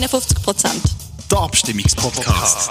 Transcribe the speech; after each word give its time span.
51 0.00 0.42
Prozent. 0.42 0.80
Der 1.30 1.40
Abstimmungspodcast. 1.40 2.70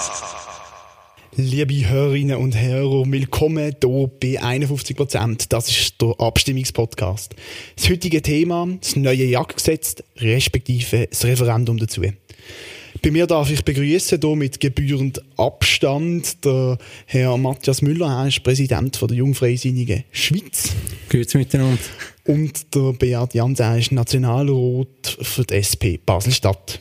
Liebe 1.35 1.87
Hörerinnen 1.87 2.37
und 2.37 2.59
Hörer, 2.59 3.03
willkommen 3.05 3.75
hier 3.83 4.09
bei 4.20 4.41
51 4.41 4.97
Prozent. 4.97 5.54
Das 5.54 5.70
ist 5.70 6.02
der 6.02 6.15
Abstimmungspodcast. 6.18 7.36
Das 7.76 7.88
heutige 7.88 8.23
Thema, 8.23 8.68
das 8.81 8.96
neue 8.96 9.26
Jagdgesetz, 9.26 9.97
respektive 10.18 11.05
das 11.05 11.23
Referendum 11.23 11.78
dazu. 11.78 12.02
Bei 12.02 13.11
mir 13.11 13.27
darf 13.27 13.52
ich 13.52 13.64
begrüßen 13.64 14.20
hier 14.20 14.36
mit 14.36 14.59
gebührend 14.59 15.21
Abstand 15.38 16.43
der 16.43 16.80
Herr 17.05 17.38
Matthias 17.38 17.84
Müller, 17.84 18.07
er 18.07 18.27
ist 18.30 18.41
Präsident 18.41 19.00
der 19.00 19.16
Jungfreisinnigen 19.16 20.04
Schweiz. 20.11 20.71
Grüezi 21.09 21.38
miteinander. 21.38 21.77
Und 22.25 22.73
der 22.73 22.93
Beat 22.93 23.36
Jans, 23.36 23.59
er 23.59 23.77
ist 23.77 23.91
Nationalrat 23.91 25.18
für 25.21 25.43
die 25.43 25.54
SP 25.61 26.02
Basel-Stadt. 26.04 26.80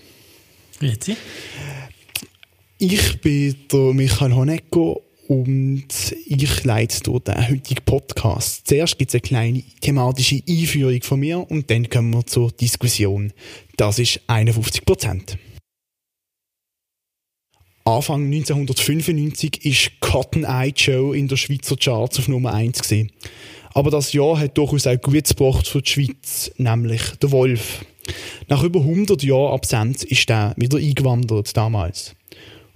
Grüezi. 0.79 1.17
Ich 2.79 3.21
bin 3.21 3.57
der 3.73 3.93
Michael 3.93 4.35
Honegger 4.35 4.97
und 5.27 5.89
ich 6.27 6.65
leite 6.65 7.01
hier 7.05 7.21
den 7.21 7.49
heutigen 7.49 7.85
Podcast. 7.85 8.69
Zuerst 8.69 8.97
gibt 8.97 9.11
es 9.11 9.15
eine 9.17 9.21
kleine 9.21 9.63
thematische 9.81 10.41
Einführung 10.49 11.03
von 11.03 11.19
mir 11.19 11.51
und 11.51 11.69
dann 11.71 11.91
kommen 11.91 12.15
wir 12.15 12.25
zur 12.27 12.53
Diskussion. 12.53 13.33
Das 13.77 13.99
ist 13.99 14.21
51 14.29 14.85
Prozent. 14.85 15.37
Anfang 17.85 18.27
1995 18.27 19.65
ist 19.65 20.01
Cotton 20.01 20.45
Eye 20.45 20.73
Joe 20.77 21.17
in 21.17 21.27
der 21.27 21.37
Schweizer 21.37 21.77
Charts 21.77 22.21
auf 22.21 22.29
Nummer 22.29 22.55
1 22.55 22.81
gesehen. 22.81 23.11
Aber 23.75 23.91
das 23.91 24.13
Jahr 24.13 24.39
hat 24.39 24.57
durchaus 24.57 24.87
auch 24.87 25.01
Gutes 25.01 25.35
gebracht 25.35 25.67
für 25.67 25.83
die 25.83 25.91
Schweiz, 25.91 26.53
nämlich 26.57 27.03
der 27.21 27.33
Wolf. 27.33 27.85
Nach 28.49 28.63
über 28.63 28.81
100 28.81 29.23
Jahren 29.23 29.55
Absenz 29.55 30.03
ist 30.05 30.31
er 30.31 30.55
wieder 30.57 30.79
eingewandert 30.79 31.57
damals. 31.57 32.15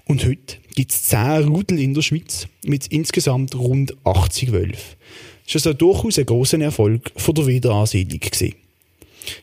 Und 0.04 0.24
heute 0.27 0.56
gibt 0.74 0.93
es 0.93 1.04
10 1.04 1.48
Rudel 1.48 1.79
in 1.79 1.95
der 1.95 2.02
Schweiz 2.02 2.48
mit 2.65 2.88
insgesamt 2.88 3.54
rund 3.54 3.95
80 4.04 4.52
Wölfen. 4.52 4.96
Das 5.45 5.57
ist 5.57 5.66
also 5.66 5.73
durchaus 5.73 6.18
ein 6.18 6.26
grosser 6.26 6.60
Erfolg 6.60 7.12
von 7.16 7.34
der 7.34 7.46
Wiederansiedlung 7.46 8.20
gewesen. 8.20 8.54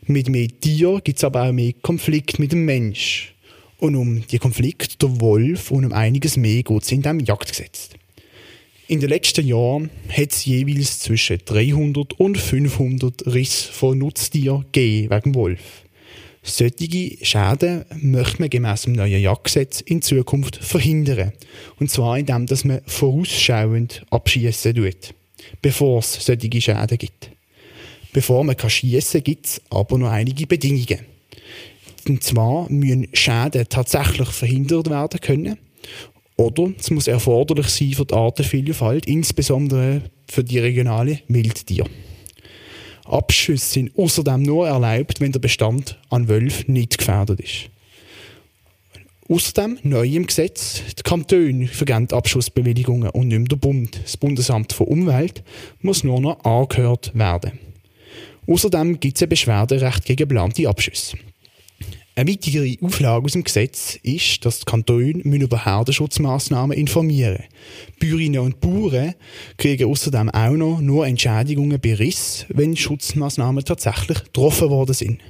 Mit 0.05 0.29
mehr 0.29 0.47
Tieren 0.47 1.01
gibt 1.03 1.17
es 1.17 1.23
aber 1.23 1.43
auch 1.43 1.51
mehr 1.51 1.73
Konflikt 1.81 2.39
mit 2.39 2.51
dem 2.51 2.65
Mensch. 2.65 3.33
Und 3.77 3.95
um 3.95 4.27
die 4.27 4.39
Konflikte 4.39 4.97
der 4.97 5.21
Wolf 5.21 5.71
und 5.71 5.85
um 5.85 5.93
einiges 5.93 6.35
mehr 6.35 6.63
geht 6.63 6.83
es 6.83 6.91
in 6.91 7.01
diesem 7.01 7.21
Jagdgesetz. 7.21 7.89
In 8.89 8.99
den 8.99 9.09
letzten 9.09 9.45
Jahren 9.45 9.91
hat 10.09 10.31
es 10.31 10.45
jeweils 10.45 10.97
zwischen 10.97 11.37
300 11.45 12.13
und 12.13 12.39
500 12.39 13.27
Riss 13.27 13.61
von 13.61 13.99
Nutztieren 13.99 14.65
gegeben 14.71 15.11
wegen 15.11 15.35
Wolf. 15.35 15.83
Solche 16.41 17.23
Schäden 17.23 17.85
möchte 18.01 18.41
man 18.41 18.49
gemäss 18.49 18.81
dem 18.81 18.93
neuen 18.93 19.21
Jagdgesetz 19.21 19.81
in 19.81 20.01
Zukunft 20.01 20.55
verhindern. 20.55 21.33
Und 21.79 21.91
zwar 21.91 22.17
indem 22.17 22.47
dass 22.47 22.65
man 22.65 22.81
vorausschauend 22.87 24.07
abschießen 24.09 24.73
tut, 24.73 25.13
bevor 25.61 25.99
es 25.99 26.25
solche 26.25 26.59
Schäden 26.59 26.97
gibt. 26.97 27.29
Bevor 28.11 28.43
man 28.43 28.57
schiessen 28.57 29.19
kann, 29.19 29.23
gibt 29.23 29.45
es 29.45 29.61
aber 29.69 29.99
noch 29.99 30.09
einige 30.09 30.47
Bedingungen. 30.47 31.05
Und 32.07 32.23
zwar 32.23 32.67
müssen 32.71 33.07
Schäden 33.13 33.69
tatsächlich 33.69 34.29
verhindert 34.29 34.89
werden 34.89 35.21
können. 35.21 35.59
Oder 36.39 36.71
es 36.79 36.89
muss 36.89 37.07
erforderlich 37.07 37.67
sein 37.67 37.91
für 37.91 38.05
die 38.05 38.13
Artenvielfalt, 38.13 39.05
insbesondere 39.07 40.03
für 40.31 40.41
die 40.41 40.59
regionalen 40.59 41.19
Wildtiere. 41.27 41.89
Abschüsse 43.03 43.73
sind 43.73 43.91
außerdem 43.97 44.43
nur 44.43 44.65
erlaubt, 44.65 45.19
wenn 45.19 45.33
der 45.33 45.39
Bestand 45.39 45.99
an 46.09 46.29
Wölfen 46.29 46.73
nicht 46.73 46.97
gefährdet 46.97 47.41
ist. 47.41 47.69
Außerdem, 49.27 49.79
neu 49.83 50.07
im 50.07 50.27
Gesetz, 50.27 50.81
die 50.97 51.03
Kantone 51.03 51.67
vergeben 51.67 52.07
Abschussbewilligungen 52.09 53.09
und 53.09 53.27
nicht 53.27 53.37
mehr 53.37 53.47
der 53.49 53.57
Bund. 53.57 53.99
Das 54.01 54.15
Bundesamt 54.15 54.71
für 54.71 54.85
Umwelt 54.85 55.43
muss 55.81 56.05
nur 56.05 56.21
noch 56.21 56.45
angehört 56.45 57.11
werden. 57.15 57.59
Außerdem 58.47 59.01
gibt 59.01 59.17
es 59.17 59.23
ein 59.23 59.29
Beschwerderecht 59.29 60.05
gegen 60.05 60.15
geplante 60.15 60.69
Abschüsse. 60.69 61.17
Eine 62.19 62.31
weitere 62.31 62.75
Auflage 62.81 63.23
aus 63.23 63.31
dem 63.31 63.45
Gesetz 63.45 63.97
ist, 64.03 64.43
dass 64.43 64.59
die 64.59 64.65
Kantone 64.65 65.21
über 65.23 65.63
Herdenschutzmaßnahmen 65.63 66.77
informieren 66.77 67.45
müssen. 67.99 68.11
Bäuerinnen 68.11 68.41
und 68.41 68.59
Bauern 68.59 69.15
kriegen 69.55 69.89
außerdem 69.89 70.29
auch 70.29 70.51
noch 70.51 70.81
nur 70.81 71.07
Entschädigungen 71.07 71.79
bei 71.79 71.93
Riss, 71.93 72.45
wenn 72.49 72.75
Schutzmaßnahmen 72.75 73.63
tatsächlich 73.63 74.21
getroffen 74.21 74.69
worden 74.69 74.95
sind. 74.95 75.21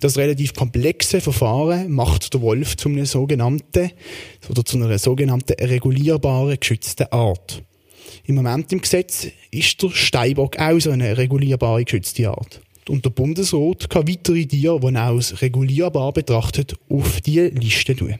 Das 0.00 0.18
relativ 0.18 0.52
komplexe 0.52 1.20
Verfahren 1.20 1.92
macht 1.92 2.34
der 2.34 2.42
Wolf 2.42 2.76
zu 2.76 2.88
einer 2.88 3.06
sogenannten, 3.06 3.92
oder 4.48 4.64
zu 4.64 4.78
einer 4.78 4.98
sogenannten 4.98 5.64
regulierbaren 5.64 6.58
geschützten 6.58 7.06
Art. 7.12 7.62
Im 8.24 8.34
Moment 8.34 8.72
im 8.72 8.80
Gesetz 8.80 9.28
ist 9.52 9.80
der 9.80 9.90
Steinbock 9.90 10.58
auch 10.58 10.80
so 10.80 10.90
eine 10.90 11.16
regulierbare 11.16 11.84
geschützte 11.84 12.30
Art. 12.30 12.60
Und 12.88 13.04
der 13.04 13.10
Bundesrat 13.10 13.88
kann 13.88 14.08
weitere 14.08 14.46
Tiere, 14.46 14.80
die 14.80 14.94
er 14.94 15.02
als 15.02 15.42
regulierbar 15.42 16.12
betrachtet, 16.12 16.74
auf 16.88 17.20
die 17.20 17.40
Liste 17.40 17.94
tun. 17.94 18.18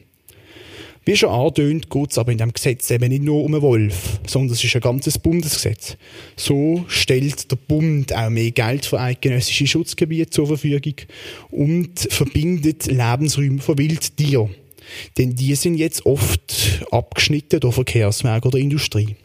Wie 1.06 1.16
schon 1.16 1.30
angetönt, 1.30 1.88
geht 1.88 2.10
es 2.10 2.18
aber 2.18 2.30
in 2.30 2.38
diesem 2.38 2.52
Gesetz 2.52 2.90
eben 2.90 3.08
nicht 3.08 3.22
nur 3.22 3.42
um 3.42 3.54
einen 3.54 3.62
Wolf, 3.62 4.20
sondern 4.26 4.52
es 4.52 4.62
ist 4.62 4.74
ein 4.76 4.82
ganzes 4.82 5.18
Bundesgesetz. 5.18 5.96
So 6.36 6.84
stellt 6.88 7.50
der 7.50 7.56
Bund 7.56 8.14
auch 8.14 8.28
mehr 8.28 8.50
Geld 8.50 8.84
für 8.84 9.00
eidgenössische 9.00 9.66
Schutzgebiete 9.66 10.28
zur 10.28 10.46
Verfügung 10.46 10.94
und 11.50 11.98
verbindet 11.98 12.86
Lebensräume 12.86 13.60
von 13.60 13.78
Wildtieren. 13.78 14.50
Denn 15.16 15.34
die 15.34 15.54
sind 15.54 15.76
jetzt 15.76 16.04
oft 16.04 16.84
abgeschnitten 16.90 17.60
durch 17.60 17.74
Verkehrswege 17.74 18.48
oder 18.48 18.58
Industrie. 18.58 19.16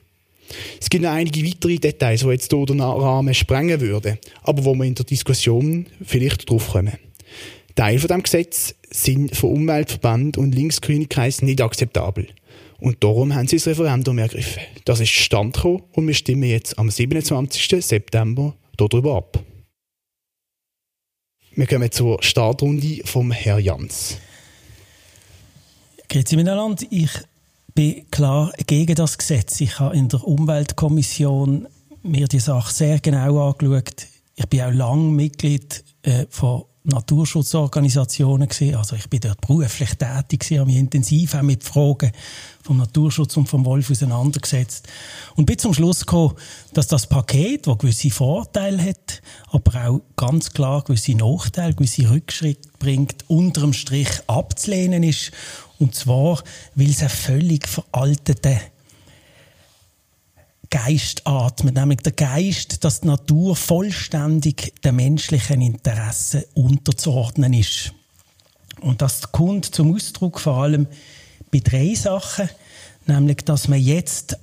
Es 0.80 0.90
gibt 0.90 1.04
noch 1.04 1.12
einige 1.12 1.46
weitere 1.46 1.78
Details, 1.78 2.22
die 2.22 2.28
jetzt 2.28 2.52
hier 2.52 2.66
den 2.66 2.82
Rahmen 2.82 3.34
sprengen 3.34 3.82
würden, 3.82 4.18
aber 4.44 4.66
wo 4.66 4.76
wir 4.76 4.86
in 4.86 4.96
der 4.96 5.06
Diskussion 5.06 5.88
vielleicht 6.04 6.50
drauf 6.50 6.72
kommen. 6.72 6.94
Teil 7.76 8.00
von 8.00 8.08
dem 8.08 8.24
Gesetz 8.24 8.76
sind 8.90 9.36
für 9.36 9.48
Umweltverbände 9.48 10.40
und 10.40 10.56
linksgrüne 10.56 11.08
Kreise 11.08 11.44
nicht 11.44 11.62
akzeptabel. 11.62 12.28
Und 12.80 13.04
darum 13.04 13.34
haben 13.34 13.48
sie 13.48 13.58
das 13.58 13.68
Referendum 13.68 14.18
ergriffen. 14.18 14.64
Das 14.86 15.00
ist 15.00 15.10
Stand 15.10 15.56
gekommen 15.56 15.84
und 15.94 16.08
wir 16.08 16.14
stimmen 16.14 16.50
jetzt 16.50 16.78
am 16.78 16.90
27. 16.90 17.86
September 17.86 18.56
darüber 18.78 19.18
ab. 19.18 19.44
Wir 21.56 21.68
kommen 21.68 21.90
zur 21.92 22.22
Startrunde 22.22 23.02
vom 23.06 23.32
Herrn 23.32 23.64
Jans. 23.64 24.18
Grüezi 26.10 26.36
miteinander. 26.36 26.86
Ich 26.90 27.10
bin 27.76 28.10
klar 28.10 28.54
gegen 28.66 28.96
das 28.96 29.18
Gesetz. 29.18 29.60
Ich 29.60 29.80
habe 29.80 29.96
in 29.96 30.08
der 30.08 30.26
Umweltkommission 30.26 31.68
mir 32.04 32.28
die 32.28 32.40
Sache 32.40 32.74
sehr 32.74 33.00
genau 33.00 33.50
angeschaut. 33.50 34.08
Ich 34.36 34.48
bin 34.48 34.62
auch 34.62 34.72
lang 34.72 35.12
Mitglied 35.12 35.84
äh, 36.04 36.26
von 36.30 36.64
Naturschutzorganisationen 36.86 38.48
gewesen. 38.48 38.76
Also 38.76 38.96
ich 38.96 39.10
bin 39.10 39.20
dort 39.20 39.42
beruflich 39.42 39.96
tätig 39.96 40.42
gewesen, 40.42 40.60
habe 40.60 40.68
mich 40.70 40.80
intensiv 40.80 41.34
auch 41.34 41.42
mit 41.42 41.64
Fragen 41.64 42.12
vom 42.62 42.78
Naturschutz 42.78 43.36
und 43.38 43.50
vom 43.50 43.66
Wolf 43.66 43.90
auseinandergesetzt 43.90 44.88
und 45.36 45.46
bin 45.46 45.58
zum 45.58 45.74
Schluss 45.74 46.02
gekommen, 46.02 46.36
dass 46.74 46.88
das 46.88 47.08
Paket, 47.08 47.68
das 47.68 47.78
gewisse 47.80 48.12
Vorteile 48.12 48.84
hat, 48.84 49.22
aber 49.52 49.88
auch 49.88 50.02
ganz 50.16 50.52
klar 50.52 50.84
gewisse 50.84 51.16
Nachteile, 51.16 51.74
gewisse 51.74 52.10
Rückschritte 52.10 52.70
bringt, 52.80 53.26
unterm 53.28 53.74
Strich 53.74 54.10
abzulehnen 54.28 55.04
ist 55.04 55.32
und 55.80 55.96
zwar, 55.96 56.42
weil 56.76 56.90
es 56.90 57.02
einen 57.02 57.10
völlig 57.10 57.68
veralteten 57.68 58.60
Geist 60.70 61.22
atmet, 61.26 61.76
nämlich 61.76 62.02
der 62.02 62.14
Geist, 62.14 62.84
dass 62.84 63.02
die 63.02 63.08
Natur 63.08 63.56
vollständig 63.56 64.74
den 64.82 64.96
menschlichen 64.96 65.62
Interessen 65.62 66.44
unterzuordnen 66.54 67.54
ist. 67.54 67.94
Und 68.82 69.02
das 69.02 69.32
kommt 69.32 69.66
zum 69.66 69.96
Ausdruck 69.96 70.40
vor 70.40 70.58
allem 70.58 70.88
bei 71.52 71.60
drei 71.60 71.94
Sachen, 71.96 72.50
nämlich, 73.08 73.38
dass 73.46 73.68
man 73.68 73.80
jetzt 73.80 74.38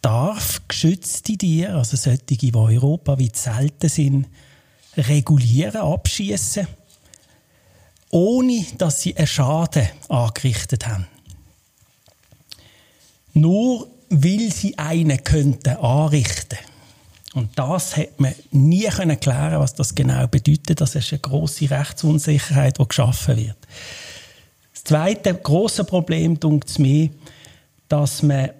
darf 0.00 0.62
geschützte 0.66 1.36
Tiere, 1.36 1.76
also 1.76 1.96
solche, 1.96 2.24
die 2.24 2.48
in 2.48 2.56
Europa 2.56 3.18
wie 3.18 3.30
selten 3.32 3.88
sind, 3.88 4.26
regulieren, 4.96 5.80
abschießen 5.80 6.66
ohne 8.12 8.64
dass 8.78 9.00
sie 9.00 9.16
einen 9.16 9.26
Schaden 9.26 9.88
angerichtet 10.08 10.86
haben. 10.86 11.08
Nur 13.32 13.88
weil 14.10 14.52
sie 14.52 14.76
einen 14.76 15.24
könnten 15.24 15.76
anrichten. 15.78 16.58
Und 17.32 17.58
das 17.58 17.96
hat 17.96 18.20
man 18.20 18.34
nie 18.50 18.84
erklären 18.84 19.58
was 19.58 19.74
das 19.74 19.94
genau 19.94 20.26
bedeutet. 20.26 20.82
Das 20.82 20.94
ist 20.94 21.10
eine 21.12 21.20
große 21.20 21.70
Rechtsunsicherheit, 21.70 22.78
die 22.78 22.86
geschaffen 22.86 23.38
wird. 23.38 23.56
Das 24.74 24.84
zweite 24.84 25.32
große 25.34 25.84
Problem 25.84 26.38
dunkt 26.38 26.68
es 26.68 26.78
mir, 26.78 27.08
dass 27.88 28.22
man 28.22 28.50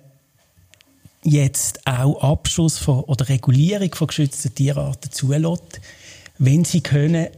jetzt 1.23 1.87
auch 1.87 2.23
Abschuss 2.23 2.79
von, 2.79 3.01
oder 3.01 3.29
Regulierung 3.29 3.95
von 3.95 4.07
geschützten 4.07 4.55
Tierarten 4.55 5.13
zulässt, 5.13 5.81
wenn 6.39 6.65
sie 6.65 6.81
können 6.81 7.29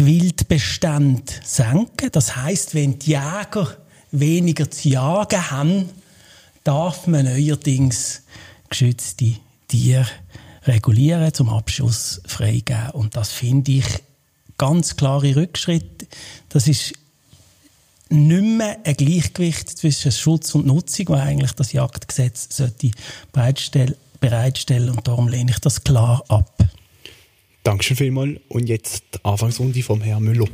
die 0.00 0.06
Wildbestände 0.06 1.32
senken. 1.44 2.10
Das 2.12 2.36
heißt, 2.36 2.74
wenn 2.74 2.98
die 2.98 3.10
Jäger 3.10 3.76
weniger 4.10 4.70
zu 4.70 4.88
jagen 4.88 5.50
haben, 5.50 5.90
darf 6.62 7.06
man 7.06 7.26
neuerdings 7.26 8.22
geschützte 8.68 9.34
Tiere 9.68 10.06
regulieren, 10.64 11.32
zum 11.34 11.48
Abschuss 11.48 12.20
freigeben. 12.26 12.90
Und 12.92 13.16
das 13.16 13.30
finde 13.30 13.72
ich 13.72 13.86
ganz 14.58 14.96
klare 14.96 15.36
Rückschritt. 15.36 16.08
Das 16.48 16.66
ist 16.68 16.94
nicht 18.08 18.42
mehr 18.42 18.78
ein 18.84 18.94
Gleichgewicht 18.94 19.68
zwischen 19.70 20.12
Schutz 20.12 20.54
und 20.54 20.66
Nutzung, 20.66 21.08
was 21.08 21.20
eigentlich 21.20 21.52
das 21.52 21.72
Jagdgesetz 21.72 22.56
sollte 22.56 22.92
bereitstellen. 23.32 24.90
Und 24.90 25.06
darum 25.06 25.28
lehne 25.28 25.50
ich 25.50 25.58
das 25.58 25.84
klar 25.84 26.22
ab. 26.28 26.56
Dankeschön 27.64 27.96
vielmals. 27.96 28.40
Und 28.48 28.68
jetzt 28.68 29.04
die 29.14 29.24
Anfangsrunde 29.24 29.82
vom 29.82 30.02
Herrn 30.02 30.22
Müller. 30.22 30.46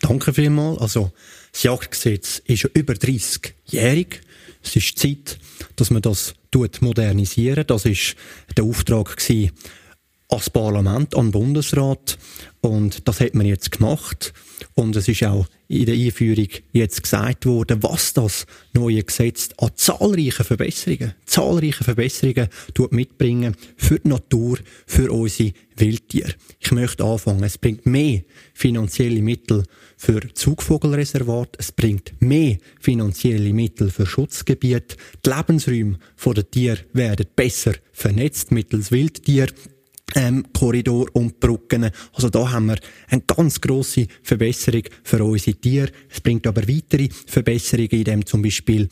Danke 0.00 0.34
vielmals. 0.34 0.80
Also, 0.80 1.12
das 1.52 1.62
Jagdgesetz 1.62 2.42
ist 2.44 2.64
über 2.74 2.92
30-jährig. 2.94 4.20
Es 4.62 4.74
ist 4.74 4.98
Zeit, 4.98 5.38
dass 5.76 5.90
man 5.90 6.02
das 6.02 6.34
modernisieren. 6.80 7.64
Das 7.66 7.84
ist 7.84 8.16
der 8.56 8.64
Auftrag 8.64 9.16
gewesen 9.16 9.52
als 10.28 10.50
Parlament, 10.50 11.16
an 11.16 11.30
Bundesrat. 11.30 12.18
Und 12.60 13.06
das 13.06 13.20
hat 13.20 13.34
man 13.34 13.46
jetzt 13.46 13.70
gemacht. 13.70 14.34
Und 14.74 14.96
es 14.96 15.06
ist 15.06 15.22
auch 15.22 15.46
in 15.68 15.84
der 15.84 15.94
Einführung 15.94 16.48
jetzt 16.72 17.02
gesagt 17.02 17.44
worden, 17.44 17.82
was 17.82 18.14
das 18.14 18.46
neue 18.72 19.02
Gesetz 19.02 19.50
an 19.58 19.70
zahlreichen 19.74 20.44
Verbesserungen, 20.44 21.14
zahlreiche 21.26 21.84
Verbesserungen 21.84 22.48
tut 22.72 22.92
mitbringen 22.92 23.54
für 23.76 23.98
die 23.98 24.08
Natur, 24.08 24.58
für 24.86 25.12
unsere 25.12 25.52
Wildtiere. 25.76 26.34
Ich 26.58 26.72
möchte 26.72 27.04
anfangen. 27.04 27.44
Es 27.44 27.58
bringt 27.58 27.86
mehr 27.86 28.22
finanzielle 28.54 29.20
Mittel 29.20 29.64
für 29.96 30.20
Zugvogelreservat. 30.32 31.56
Es 31.58 31.70
bringt 31.70 32.14
mehr 32.20 32.56
finanzielle 32.80 33.52
Mittel 33.52 33.90
für 33.90 34.06
Schutzgebiete. 34.06 34.96
Die 35.24 35.30
Lebensräume 35.30 35.98
der 36.24 36.50
Tiere 36.50 36.78
werden 36.94 37.26
besser 37.36 37.74
vernetzt 37.92 38.50
mittels 38.52 38.90
Wildtier 38.90 39.48
ähm, 40.14 40.44
Korridor 40.52 41.06
und 41.12 41.40
Brücken. 41.40 41.90
Also 42.12 42.30
da 42.30 42.50
haben 42.50 42.66
wir 42.66 42.78
eine 43.08 43.22
ganz 43.22 43.60
grosse 43.60 44.06
Verbesserung 44.22 44.82
für 45.02 45.22
unsere 45.22 45.56
Tiere. 45.56 45.90
Es 46.08 46.20
bringt 46.20 46.46
aber 46.46 46.66
weitere 46.66 47.08
Verbesserungen, 47.26 47.90
indem 47.90 48.26
zum 48.26 48.42
Beispiel 48.42 48.88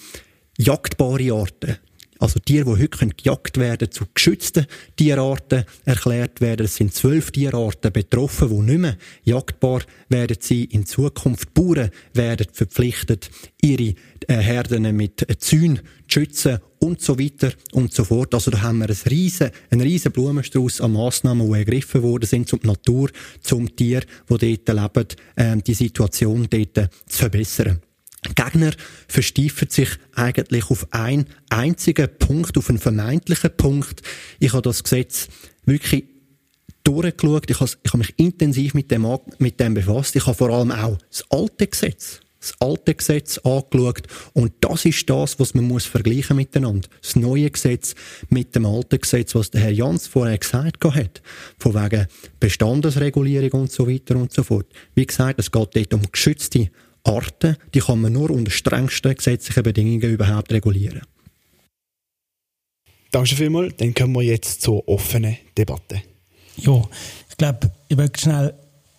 jagdbare 0.59 1.33
Arten 1.33 1.79
also 2.19 2.41
Tiere, 2.41 2.77
die 2.77 2.83
heute 2.83 3.09
gejagt 3.09 3.59
werden, 3.59 3.91
zu 3.91 4.05
geschützten 4.15 4.67
Tierarten 4.97 5.65
erklärt 5.85 6.41
werden. 6.41 6.67
Es 6.67 6.77
sind 6.77 6.95
zwölf 6.95 7.31
Tierarten 7.31 7.93
betroffen, 7.93 8.49
die 8.49 8.63
nicht 8.63 8.79
mehr 8.79 8.97
jagdbar 9.25 9.83
werden 10.09 10.37
sein. 10.41 10.69
In 10.71 10.87
Zukunft 10.87 11.53
Bauern 11.55 11.91
werden 12.15 12.47
verpflichtet, 12.53 13.31
ihre 13.61 13.95
äh, 14.29 14.35
Herden 14.35 14.97
mit 14.97 15.27
Zäunen 15.39 15.81
zu 16.08 16.20
schützen 16.20 16.58
und 16.79 17.00
so 17.00 17.19
weiter 17.19 17.53
und 17.73 17.93
so 17.93 18.05
fort. 18.05 18.35
Also 18.35 18.50
da 18.50 18.62
haben 18.62 18.79
wir 18.79 18.88
einen 18.88 18.99
riesen, 19.08 19.50
einen 19.70 19.81
riesen 19.81 20.12
Blumenstrauß 20.12 20.81
an 20.81 20.93
Massnahmen, 20.93 21.50
die 21.50 21.58
ergriffen 21.58 22.03
worden 22.03 22.26
sind, 22.26 22.53
um 22.53 22.61
die 22.61 22.67
Natur, 22.67 23.11
zum 23.41 23.75
Tier, 23.75 24.03
die 24.29 24.56
dort 24.64 24.94
leben, 24.97 25.08
äh, 25.37 25.56
die 25.58 25.75
Situation 25.75 26.47
dort 26.50 26.91
zu 27.06 27.19
verbessern. 27.19 27.81
Gegner 28.35 28.73
versteifen 29.08 29.69
sich 29.70 29.91
eigentlich 30.14 30.70
auf 30.70 30.93
einen 30.93 31.26
einzigen 31.49 32.08
Punkt, 32.19 32.58
auf 32.58 32.69
einen 32.69 32.79
vermeintlichen 32.79 33.56
Punkt. 33.56 34.03
Ich 34.41 34.53
habe 34.53 34.62
das 34.62 34.82
Gesetz 34.82 35.29
wirklich 35.64 36.05
durchgeschaut. 36.82 37.50
Ich 37.50 37.61
habe, 37.61 37.70
ich 37.82 37.93
habe 37.93 37.99
mich 37.99 38.14
intensiv 38.17 38.75
mit 38.75 38.91
dem, 38.91 39.06
mit 39.38 39.61
dem 39.61 39.75
befasst. 39.75 40.17
Ich 40.17 40.26
habe 40.26 40.37
vor 40.37 40.50
allem 40.50 40.73
auch 40.73 40.99
das 41.08 41.25
alte 41.31 41.67
Gesetz, 41.67 42.20
das 42.41 42.55
alte 42.61 42.94
Gesetz 42.94 43.38
angeschaut. 43.38 44.03
Und 44.33 44.53
das 44.61 44.85
ist 44.85 45.09
das, 45.09 45.38
was 45.38 45.55
man 45.55 45.67
muss 45.67 45.85
vergleichen 45.85 46.37
miteinander. 46.37 46.88
Das 47.00 47.17
neue 47.17 47.50
Gesetz 47.50 47.94
mit 48.29 48.55
dem 48.55 48.67
alten 48.67 49.00
Gesetz, 49.00 49.35
was 49.35 49.50
der 49.50 49.62
Herr 49.62 49.71
Jans 49.71 50.06
vorher 50.06 50.38
gesagt 50.38 50.85
hat. 50.85 51.23
Von 51.59 51.75
wegen 51.75 52.06
Bestandesregulierung 52.38 53.62
und 53.62 53.73
so 53.73 53.88
weiter 53.88 54.17
und 54.17 54.33
so 54.33 54.43
fort. 54.43 54.67
Wie 54.94 55.06
gesagt, 55.06 55.41
es 55.41 55.50
geht 55.50 55.75
dort 55.75 55.94
um 55.94 56.03
geschützte 56.11 56.71
Arten, 57.05 57.56
die 57.73 57.81
kann 57.81 58.00
man 58.00 58.12
nur 58.12 58.31
unter 58.31 58.50
strengsten 58.50 59.15
gesetzlichen 59.15 59.62
Bedingungen 59.62 60.11
überhaupt 60.11 60.53
regulieren. 60.53 61.03
Danke 63.12 63.37
vielmals. 63.37 63.75
Dann 63.77 63.94
kommen 63.94 64.15
wir 64.15 64.23
jetzt 64.23 64.61
zur 64.62 64.87
offenen 64.89 65.37
Debatte. 65.56 66.03
Ja, 66.56 66.82
ich 67.31 67.37
glaube, 67.37 67.71
ich 67.89 67.97
möchte 67.97 68.21
schnell 68.21 68.55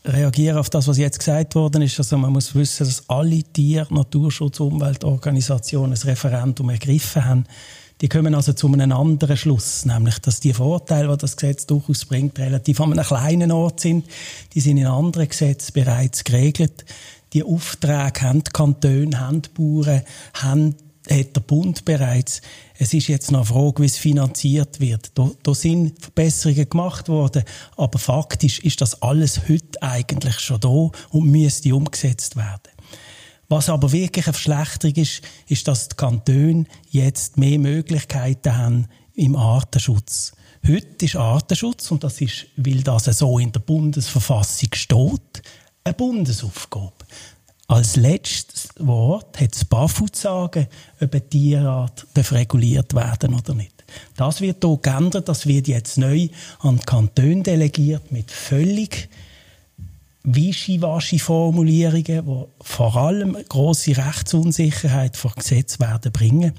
reagieren 0.08 0.58
auf 0.58 0.70
das, 0.70 0.88
was 0.88 0.98
jetzt 0.98 1.20
gesagt 1.20 1.56
worden 1.56 1.82
ist. 1.82 1.98
Also 1.98 2.18
man 2.18 2.32
muss 2.32 2.56
wissen, 2.56 2.86
dass 2.86 3.08
alle 3.10 3.44
Tier-, 3.44 3.88
Naturschutz-, 3.90 4.60
Umweltorganisationen 4.60 5.92
das 5.92 6.06
Referendum 6.06 6.70
ergriffen 6.70 7.26
haben. 7.26 7.44
Die 8.00 8.10
kommen 8.10 8.36
also 8.36 8.54
zu 8.54 8.72
einem 8.72 8.92
anderen 8.92 9.38
Schluss, 9.38 9.84
nämlich, 9.86 10.20
dass 10.20 10.40
die 10.40 10.54
Vorteile, 10.54 11.10
die 11.10 11.18
das 11.18 11.36
Gesetz 11.36 11.66
durchaus 11.66 12.06
bringt, 12.06 12.38
relativ 12.38 12.80
an 12.80 12.94
einem 12.94 13.04
kleinen 13.04 13.52
Ort 13.52 13.80
sind. 13.80 14.06
Die 14.54 14.60
sind 14.60 14.78
in 14.78 14.86
anderen 14.86 15.28
Gesetzen 15.28 15.74
bereits 15.74 16.24
geregelt 16.24 16.86
die 17.34 17.44
Aufträge 17.44 18.22
haben 18.22 18.44
die 18.44 18.52
Kantone, 18.52 19.20
haben 19.20 19.42
die 19.42 19.50
Bauern, 19.50 20.02
haben, 20.34 20.76
hat 21.10 21.36
der 21.36 21.42
Bund 21.42 21.86
bereits. 21.86 22.42
Es 22.78 22.94
ist 22.94 23.08
jetzt 23.08 23.32
noch 23.32 23.40
eine 23.40 23.46
Frage, 23.48 23.82
wie 23.82 23.88
es 23.88 23.98
finanziert 23.98 24.80
wird. 24.80 25.12
Da, 25.16 25.30
da 25.44 25.54
sind 25.54 26.02
Verbesserungen 26.02 26.70
gemacht 26.70 27.10
worden, 27.10 27.44
aber 27.76 28.00
faktisch 28.00 28.60
ist 28.60 28.82
das 28.82 29.02
alles 29.02 29.48
heute 29.50 29.82
eigentlich 29.82 30.40
schon 30.40 30.60
da 30.60 30.90
und 31.10 31.32
müsste 31.32 31.74
umgesetzt 31.76 32.36
werden. 32.36 32.72
Was 33.50 33.70
aber 33.70 33.92
wirklich 33.92 34.28
eine 34.28 34.34
Verschlechterung 34.34 34.96
ist, 34.96 35.22
ist, 35.48 35.68
dass 35.68 35.88
die 35.88 35.96
Kantone 35.96 36.66
jetzt 36.90 37.38
mehr 37.38 37.60
Möglichkeiten 37.60 38.58
haben 38.58 38.88
im 39.14 39.36
Artenschutz. 39.36 40.34
Heute 40.68 41.06
ist 41.06 41.16
Artenschutz, 41.16 41.90
und 41.92 42.04
das 42.04 42.20
ist, 42.20 42.48
weil 42.58 42.84
das 42.84 43.06
so 43.06 43.40
in 43.40 43.54
der 43.54 43.62
Bundesverfassung 43.62 44.70
steht, 44.74 45.42
eine 45.86 45.94
Bundesaufgabe. 45.94 47.06
Als 47.70 47.98
letztes 47.98 48.70
Wort 48.80 49.42
hat 49.42 49.54
das 49.54 49.66
BAFU 49.66 50.08
zu 50.08 50.22
sagen, 50.22 50.68
ob 51.02 51.12
eine 51.12 51.30
Tierart 51.30 52.08
reguliert 52.16 52.94
werden 52.94 53.34
oder 53.34 53.54
nicht. 53.54 53.84
Das 54.16 54.40
wird 54.40 54.64
hier 54.64 54.80
geändert, 54.82 55.28
das 55.28 55.46
wird 55.48 55.68
jetzt 55.68 55.98
neu 55.98 56.30
an 56.60 56.78
die 56.78 56.86
Kantone 56.86 57.44
delegiert 57.44 58.10
mit 58.12 58.32
völlig 58.32 59.10
wischiwaschi 60.24 61.20
Formulierungen, 61.20 62.26
die 62.26 62.46
vor 62.62 62.96
allem 62.96 63.38
große 63.50 63.98
Rechtsunsicherheit 63.98 65.18
vor 65.18 65.34
Gesetz 65.36 65.80
werden 65.80 66.12
bringen. 66.14 66.54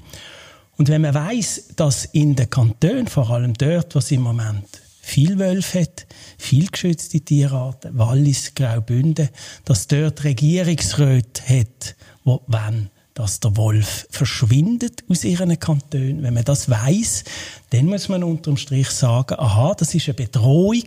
Und 0.77 0.89
wenn 0.89 1.01
man 1.01 1.15
weiß, 1.15 1.69
dass 1.75 2.05
in 2.05 2.35
den 2.35 2.49
Kantonen, 2.49 3.07
vor 3.07 3.31
allem 3.31 3.55
dort, 3.55 3.95
was 3.95 4.11
im 4.11 4.21
Moment 4.21 4.65
viel 5.09 5.39
Wölfe 5.39 5.81
hat, 5.81 6.07
viel 6.37 6.67
geschützte 6.67 7.19
Tierarten, 7.19 7.97
Wallis, 7.97 8.53
Graubünden, 8.55 9.29
dass 9.65 9.87
dort 9.87 10.23
Regierungsräte 10.23 11.41
hat, 11.47 11.95
wo 12.23 12.41
wenn 12.47 12.89
dass 13.15 13.41
der 13.41 13.57
Wolf 13.57 14.07
verschwindet 14.11 15.03
aus 15.09 15.25
ihren 15.25 15.59
Kantonen. 15.59 16.23
Wenn 16.23 16.35
man 16.35 16.45
das 16.45 16.69
weiß, 16.69 17.25
dann 17.71 17.87
muss 17.87 18.07
man 18.07 18.23
unterm 18.23 18.55
Strich 18.55 18.89
sagen, 18.91 19.35
aha, 19.37 19.75
das 19.77 19.93
ist 19.93 20.07
eine 20.07 20.13
Bedrohung, 20.13 20.85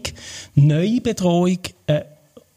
neue 0.54 1.02
Bedrohung 1.02 1.58
äh, 1.88 2.00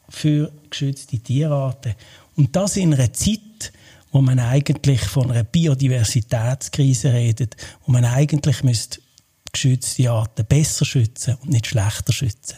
für 0.07 0.50
geschützte 0.69 1.19
Tierarten. 1.19 1.93
Und 2.38 2.55
das 2.55 2.77
in 2.77 2.93
einer 2.93 3.12
Zeit, 3.12 3.74
wo 4.13 4.22
man 4.22 4.39
eigentlich 4.39 5.01
von 5.01 5.29
einer 5.29 5.43
Biodiversitätskrise 5.43 7.12
redet, 7.12 7.57
wo 7.86 7.91
man 7.91 8.05
eigentlich 8.05 8.63
müsste 8.63 9.01
geschützte 9.55 10.12
Arten 10.12 10.45
besser 10.45 10.85
schützen 10.85 11.38
und 11.41 11.50
nicht 11.50 11.67
schlechter 11.67 12.13
schützen. 12.13 12.57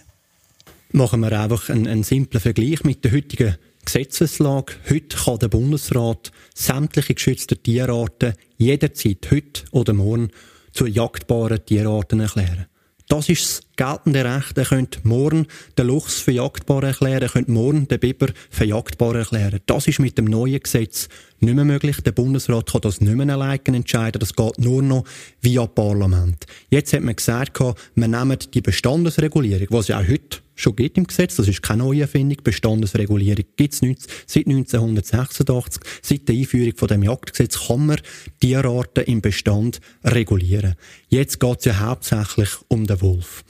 Machen 0.91 1.21
wir 1.21 1.39
einfach 1.39 1.69
einen, 1.69 1.87
einen 1.87 2.03
simplen 2.03 2.41
Vergleich 2.41 2.83
mit 2.83 3.03
der 3.03 3.11
heutigen 3.11 3.57
Gesetzeslage. 3.85 4.73
Heute 4.89 5.17
kann 5.17 5.39
der 5.39 5.47
Bundesrat 5.47 6.31
sämtliche 6.53 7.13
geschützte 7.13 7.57
Tierarten 7.57 8.33
jederzeit, 8.57 9.27
heute 9.31 9.63
oder 9.71 9.93
morgen, 9.93 10.29
zu 10.73 10.85
jagdbaren 10.85 11.65
Tierarten 11.65 12.19
erklären. 12.19 12.67
Das 13.07 13.29
ist 13.29 13.43
das 13.45 13.66
geltende 13.77 14.25
Recht. 14.25 14.57
Er 14.57 14.65
könnte 14.65 14.99
morgen 15.03 15.47
den 15.77 15.87
Luchs 15.87 16.19
für 16.19 16.31
jagdbar 16.31 16.83
erklären, 16.83 17.21
er 17.21 17.29
könnte 17.29 17.51
morgen 17.51 17.87
den 17.87 17.99
Biber 17.99 18.27
für 18.49 18.65
jagdbar 18.65 19.15
erklären. 19.15 19.61
Das 19.65 19.87
ist 19.87 19.99
mit 19.99 20.17
dem 20.17 20.25
neuen 20.25 20.59
Gesetz 20.59 21.07
nicht 21.39 21.55
mehr 21.55 21.65
möglich. 21.65 22.01
Der 22.01 22.11
Bundesrat 22.11 22.71
kann 22.71 22.81
das 22.81 22.99
nicht 22.99 23.15
mehr 23.15 23.33
alleine 23.33 23.61
entscheiden. 23.65 24.19
Das 24.19 24.35
geht 24.35 24.59
nur 24.59 24.81
noch 24.81 25.05
via 25.41 25.65
Parlament. 25.65 26.45
Jetzt 26.69 26.93
hat 26.93 27.01
man 27.01 27.15
gesagt, 27.15 27.59
wir 27.59 28.07
nehmen 28.07 28.37
die 28.53 28.61
Bestandesregulierung, 28.61 29.67
was 29.69 29.87
ja 29.87 29.99
auch 29.99 30.07
heute 30.07 30.39
schon 30.57 30.75
gibt 30.75 30.97
im 30.97 31.05
Gesetz, 31.05 31.35
das 31.35 31.47
ist 31.47 31.61
keine 31.61 31.83
neue 31.83 32.01
Erfindung, 32.01 32.37
Bestandesregulierung 32.43 33.45
gibt 33.55 33.73
es 33.73 33.79
seit 34.25 34.47
1986. 34.47 35.83
Seit 36.01 36.27
der 36.27 36.35
Einführung 36.35 36.75
von 36.75 36.87
dem 36.87 37.03
Jagdgesetz 37.03 37.67
kann 37.67 37.85
man 37.85 38.01
Tierarten 38.39 39.03
im 39.05 39.21
Bestand 39.21 39.79
regulieren. 40.03 40.75
Jetzt 41.09 41.39
geht 41.39 41.59
es 41.59 41.65
ja 41.65 41.79
hauptsächlich 41.79 42.49
um 42.67 42.87
den 42.87 43.01
Wolf. 43.01 43.43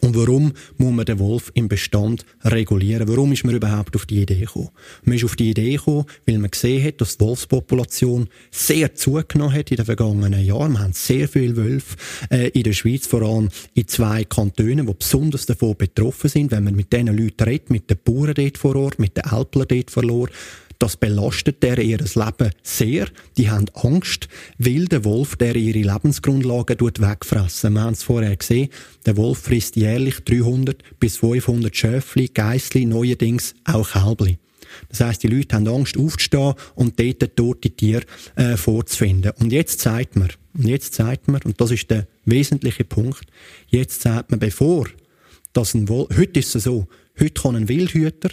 Und 0.00 0.16
warum 0.16 0.52
muss 0.78 0.92
man 0.92 1.04
den 1.04 1.18
Wolf 1.18 1.50
im 1.54 1.68
Bestand 1.68 2.24
regulieren? 2.44 3.08
Warum 3.08 3.32
ist 3.32 3.44
man 3.44 3.54
überhaupt 3.54 3.94
auf 3.94 4.06
die 4.06 4.22
Idee 4.22 4.40
gekommen? 4.40 4.70
Man 5.04 5.16
ist 5.16 5.24
auf 5.24 5.36
die 5.36 5.50
Idee 5.50 5.76
gekommen, 5.76 6.04
weil 6.26 6.38
man 6.38 6.50
gesehen 6.50 6.84
hat, 6.84 7.00
dass 7.00 7.18
die 7.18 7.24
Wolfspopulation 7.24 8.28
sehr 8.50 8.94
zugenommen 8.94 9.54
hat 9.54 9.70
in 9.70 9.76
den 9.76 9.86
vergangenen 9.86 10.44
Jahren. 10.44 10.72
Wir 10.72 10.80
haben 10.80 10.92
sehr 10.92 11.28
viele 11.28 11.56
Wölfe 11.56 11.96
äh, 12.30 12.48
in 12.48 12.62
der 12.62 12.72
Schweiz, 12.72 13.06
vor 13.06 13.22
allem 13.22 13.48
in 13.74 13.86
zwei 13.88 14.24
Kantonen, 14.24 14.86
die 14.86 14.94
besonders 14.94 15.46
davon 15.46 15.76
betroffen 15.76 16.30
sind. 16.30 16.50
Wenn 16.50 16.64
man 16.64 16.74
mit 16.74 16.92
diesen 16.92 17.06
Leuten 17.06 17.44
redet, 17.44 17.70
mit 17.70 17.90
den 17.90 17.98
Bauern 18.04 18.34
dort 18.34 18.58
vor 18.58 18.76
Ort, 18.76 18.98
mit 18.98 19.16
den 19.16 19.24
Älplern 19.24 19.68
dort 19.68 19.90
vor 19.90 20.10
Ort, 20.10 20.32
das 20.82 20.96
belastet 20.96 21.62
der 21.62 21.78
ihr 21.78 21.98
Leben 21.98 22.50
sehr. 22.64 23.06
Die 23.36 23.48
haben 23.48 23.66
Angst, 23.74 24.28
weil 24.58 24.86
der 24.86 25.04
Wolf 25.04 25.36
der 25.36 25.54
ihre 25.54 25.78
Lebensgrundlagen 25.78 26.76
wegfressen. 26.80 27.74
Wir 27.74 27.82
haben 27.82 27.92
es 27.92 28.02
vorher 28.02 28.34
gesehen. 28.34 28.68
Der 29.06 29.16
Wolf 29.16 29.38
frisst 29.38 29.76
jährlich 29.76 30.24
300 30.24 30.82
bis 30.98 31.18
500 31.18 31.76
Schöfli, 31.76 32.26
Geissli, 32.34 32.84
neuerdings 32.84 33.54
auch 33.64 33.92
Kälbli. 33.92 34.38
Das 34.88 35.02
heißt, 35.02 35.22
die 35.22 35.28
Leute 35.28 35.54
haben 35.54 35.68
Angst 35.68 35.96
aufzustehen 35.96 36.54
und 36.74 36.98
dort 36.98 37.36
tote 37.36 37.70
Tiere 37.70 38.02
äh, 38.34 38.56
vorzufinden. 38.56 39.30
Und 39.38 39.52
jetzt 39.52 39.78
zeigt 39.78 40.16
man, 40.16 40.30
und 40.52 40.66
jetzt 40.66 40.94
zeigt 40.94 41.28
man, 41.28 41.40
und 41.42 41.60
das 41.60 41.70
ist 41.70 41.92
der 41.92 42.08
wesentliche 42.24 42.82
Punkt, 42.82 43.26
jetzt 43.68 44.02
sagt 44.02 44.32
man, 44.32 44.40
bevor 44.40 44.88
dass 45.52 45.74
ein 45.74 45.88
Wolf, 45.88 46.08
heute 46.16 46.40
ist 46.40 46.56
es 46.56 46.64
so, 46.64 46.88
heute 47.20 47.40
kann 47.40 47.54
ein 47.54 47.68
Wildhüter 47.68 48.30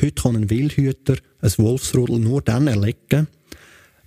Heute 0.00 0.22
kann 0.22 0.36
ein 0.36 0.50
Wildhüter 0.50 1.16
ein 1.40 1.52
Wolfsrudel 1.56 2.18
nur 2.18 2.42
dann 2.42 2.66
erlegen, 2.66 3.28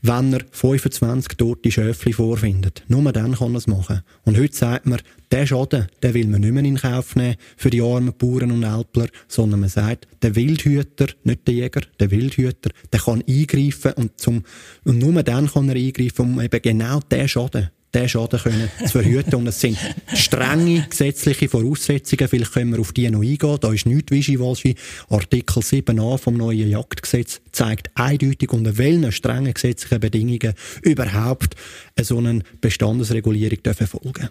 wenn 0.02 0.34
er 0.34 0.42
25 0.52 1.38
tote 1.38 1.72
Schöfli 1.72 2.14
vorfindet. 2.14 2.84
Nur 2.88 3.12
dann 3.12 3.34
kann 3.34 3.54
er 3.54 3.58
es 3.58 3.68
machen. 3.68 4.02
Und 4.24 4.38
heute 4.38 4.56
sagt 4.56 4.86
man, 4.86 5.00
der 5.32 5.48
Schaden, 5.48 5.88
den 6.04 6.14
will 6.14 6.28
man 6.28 6.42
nicht 6.42 6.54
mehr 6.54 6.64
in 6.64 6.78
Kauf 6.78 7.16
nehmen 7.16 7.36
für 7.58 7.70
die 7.70 7.82
armen 7.82 8.14
Bauern 8.16 8.52
und 8.52 8.64
Älpler, 8.64 9.08
sondern 9.28 9.62
man 9.62 9.70
sagt, 9.70 10.08
der 10.22 10.36
Wildhüter, 10.36 11.08
nicht 11.24 11.48
der 11.48 11.54
Jäger, 11.56 11.82
der 12.00 12.12
Wildhüter, 12.12 12.70
der 12.92 13.00
kann 13.00 13.24
eingreifen 13.28 13.94
und, 13.94 14.20
zum, 14.20 14.44
und 14.84 15.00
nur 15.00 15.24
dann 15.24 15.48
kann 15.48 15.70
er 15.70 15.76
eingreifen, 15.76 16.22
um 16.22 16.42
eben 16.42 16.62
genau 16.62 17.00
den 17.00 17.28
Schaden, 17.28 17.70
diesen 17.96 18.10
Schaden 18.10 18.40
können 18.40 18.70
zu 18.80 18.90
verhüten. 18.90 19.36
Und 19.36 19.48
es 19.48 19.60
sind 19.60 19.78
strenge 20.14 20.86
gesetzliche 20.90 21.50
Voraussetzungen. 21.50 22.28
Vielleicht 22.28 22.54
können 22.54 22.74
wir 22.74 22.80
auf 22.80 22.92
die 22.92 23.10
noch 23.10 23.22
eingehen. 23.22 23.58
Da 23.60 23.72
ist 23.72 23.86
nichts 23.86 24.12
wischiwaschi. 24.12 24.76
Artikel 25.10 25.60
7a 25.60 26.18
vom 26.18 26.36
neuen 26.36 26.70
Jagdgesetz 26.70 27.42
zeigt 27.52 27.90
eindeutig, 27.96 28.52
unter 28.52 28.78
welchen 28.78 29.12
strengen 29.12 29.54
gesetzlichen 29.54 30.00
Bedingungen 30.00 30.54
überhaupt 30.82 31.56
so 32.02 32.18
eine 32.18 32.42
Bestandesregulierung 32.62 33.64
dürfen 33.64 33.88
folgen 33.88 34.30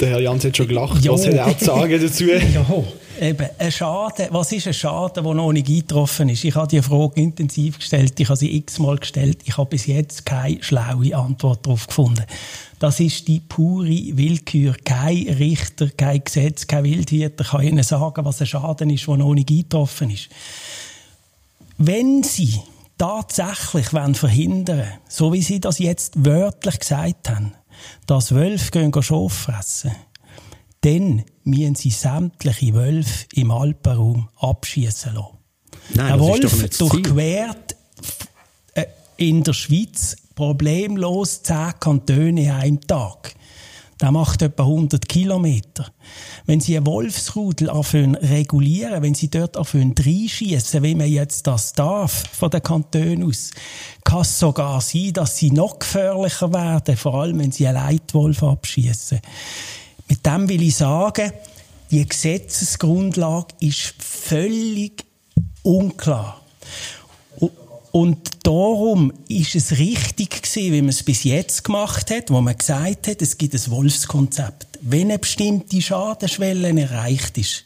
Der 0.00 0.10
Herr 0.10 0.20
Jans 0.20 0.44
hat 0.44 0.56
schon 0.56 0.68
gelacht. 0.68 1.04
Jo. 1.04 1.14
Was 1.14 1.26
hat 1.26 1.34
er 1.34 1.46
auch 1.46 1.58
zu 1.58 1.64
sagen 1.64 2.00
dazu? 2.00 2.24
ja, 2.30 2.84
eben. 3.20 3.46
Ein 3.58 3.72
Schaden. 3.72 4.26
Was 4.30 4.52
ist 4.52 4.66
ein 4.68 4.74
Schaden, 4.74 5.24
der 5.24 5.34
noch 5.34 5.52
nicht 5.52 5.68
eingetroffen 5.68 6.28
ist? 6.28 6.44
Ich 6.44 6.54
habe 6.54 6.68
die 6.68 6.80
Frage 6.80 7.20
intensiv 7.20 7.78
gestellt. 7.78 8.18
Ich 8.18 8.28
habe 8.28 8.36
sie 8.36 8.56
x-mal 8.56 8.98
gestellt. 8.98 9.38
Ich 9.44 9.56
habe 9.56 9.68
bis 9.68 9.86
jetzt 9.86 10.24
keine 10.24 10.62
schlaue 10.62 11.16
Antwort 11.16 11.66
darauf 11.66 11.86
gefunden. 11.86 12.24
Das 12.80 12.98
ist 12.98 13.28
die 13.28 13.40
pure 13.40 14.16
Willkür. 14.16 14.74
Kein 14.82 15.28
Richter, 15.28 15.90
kein 15.90 16.24
Gesetz, 16.24 16.66
kein 16.66 16.84
Wildhüter 16.84 17.44
kann 17.44 17.62
Ihnen 17.62 17.84
sagen, 17.84 18.24
was 18.24 18.40
ein 18.40 18.46
Schaden 18.46 18.88
ist, 18.88 19.06
der 19.06 19.18
noch 19.18 19.34
nicht 19.34 19.50
eingetroffen 19.50 20.08
ist. 20.08 20.30
Wenn 21.76 22.22
Sie 22.22 22.58
tatsächlich 22.96 23.88
verhindern 23.88 24.78
wollen, 24.78 24.92
so 25.08 25.30
wie 25.34 25.42
Sie 25.42 25.60
das 25.60 25.78
jetzt 25.78 26.24
wörtlich 26.24 26.78
gesagt 26.78 27.28
haben, 27.28 27.52
dass 28.06 28.34
Wölfe 28.34 28.70
gehen 28.70 28.92
fressen, 28.92 29.92
dann 30.80 31.24
müssen 31.44 31.74
Sie 31.74 31.90
sämtliche 31.90 32.72
Wölfe 32.72 33.26
im 33.34 33.50
Alpenraum 33.50 34.30
abschießen 34.38 35.14
lassen. 35.14 35.36
Nein, 35.92 36.12
Ein 36.14 36.20
Wolf 36.20 36.78
durchquert 36.78 37.76
äh, 38.72 38.86
in 39.18 39.42
der 39.42 39.52
Schweiz 39.52 40.16
problemlos 40.40 41.42
zehn 41.42 41.74
Kantone 41.78 42.50
an 42.50 42.60
einem 42.62 42.80
Tag. 42.80 43.34
Das 43.98 44.10
macht 44.10 44.40
etwa 44.40 44.62
100 44.62 45.06
Kilometer. 45.06 45.92
Wenn 46.46 46.60
Sie 46.60 46.78
einen 46.78 46.86
Wolfsrudel 46.86 47.68
anfangen 47.68 48.14
regulieren, 48.14 49.02
wenn 49.02 49.12
Sie 49.14 49.28
dort 49.28 49.58
anfangen 49.58 49.94
reinschiessen, 49.98 50.82
wie 50.82 50.94
man 50.94 51.08
jetzt 51.08 51.46
das 51.46 51.74
darf, 51.74 52.24
von 52.32 52.48
den 52.48 52.62
Kantonen 52.62 53.22
aus, 53.22 53.50
kann 54.02 54.22
es 54.22 54.38
sogar 54.38 54.80
sein, 54.80 55.12
dass 55.12 55.36
sie 55.36 55.50
noch 55.50 55.78
gefährlicher 55.78 56.50
werden, 56.54 56.96
vor 56.96 57.16
allem 57.16 57.38
wenn 57.38 57.52
Sie 57.52 57.66
einen 57.66 57.76
Leitwolf 57.76 58.42
abschießen. 58.42 59.20
Mit 60.08 60.24
dem 60.24 60.48
will 60.48 60.62
ich 60.62 60.76
sagen, 60.76 61.32
die 61.90 62.08
Gesetzesgrundlage 62.08 63.54
ist 63.60 63.94
völlig 63.98 65.04
unklar. 65.62 66.40
Und 67.92 68.18
darum 68.44 69.12
ist 69.28 69.54
es 69.54 69.78
richtig 69.78 70.42
gewesen, 70.42 70.72
wie 70.72 70.80
man 70.82 70.90
es 70.90 71.02
bis 71.02 71.24
jetzt 71.24 71.64
gemacht 71.64 72.10
hat, 72.10 72.30
wo 72.30 72.40
man 72.40 72.56
gesagt 72.56 73.08
hat, 73.08 73.22
es 73.22 73.36
gibt 73.36 73.54
ein 73.54 73.70
Wolfskonzept. 73.70 74.78
Wenn 74.82 75.08
eine 75.08 75.18
bestimmte 75.18 75.80
Schadenschwelle 75.82 76.80
erreicht 76.80 77.36
ist, 77.36 77.64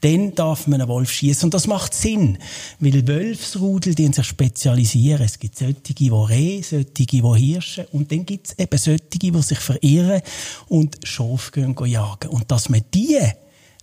dann 0.00 0.34
darf 0.34 0.66
man 0.66 0.80
einen 0.80 0.88
Wolf 0.88 1.10
schießen. 1.10 1.46
Und 1.46 1.54
das 1.54 1.66
macht 1.66 1.94
Sinn, 1.94 2.38
weil 2.80 3.06
Wolfsrudel 3.06 3.94
die 3.94 4.06
sich 4.12 4.26
spezialisieren. 4.26 5.22
Es 5.22 5.38
gibt 5.38 5.58
solche, 5.58 5.74
die 5.74 6.08
Reh, 6.08 6.62
solche, 6.62 6.84
die 6.86 7.22
Hirsche 7.22 7.86
und 7.92 8.12
dann 8.12 8.24
gibt 8.24 8.48
es 8.48 8.58
eben 8.58 8.78
solche, 8.78 9.00
die 9.00 9.42
sich 9.42 9.58
verirren 9.58 10.22
und 10.68 10.98
Schaf 11.02 11.50
gehen 11.50 11.74
jagen. 11.86 12.30
Und 12.30 12.50
dass 12.50 12.68
man 12.68 12.82
die 12.92 13.18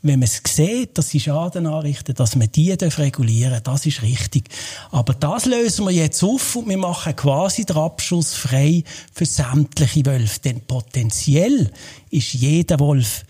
wenn 0.04 0.20
man 0.20 0.28
es 0.28 0.42
sieht, 0.46 0.98
dass 0.98 1.10
sie 1.10 1.20
Schaden 1.20 1.66
anrichten, 1.66 2.14
dass 2.14 2.36
man 2.36 2.52
die 2.52 2.72
regulieren 2.72 3.64
darf, 3.64 3.82
das 3.82 3.86
ist 3.86 4.02
richtig. 4.02 4.50
Aber 4.92 5.14
das 5.14 5.46
lösen 5.46 5.86
wir 5.86 5.92
jetzt 5.92 6.24
auf 6.24 6.56
und 6.58 6.70
wir 6.70 6.78
machen 6.78 7.16
quasi 7.16 7.66
den 7.66 7.78
Abschuss 7.78 8.34
frei 8.34 8.84
für 9.14 9.26
sämtliche 9.26 10.06
Wölfe. 10.06 10.40
Denn 10.42 10.62
potenziell 10.62 11.72
ist 12.12 12.34
jeder 12.34 12.80
Wolf 12.80 13.24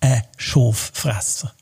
ein 0.00 0.22
Schaffresser 0.36 1.52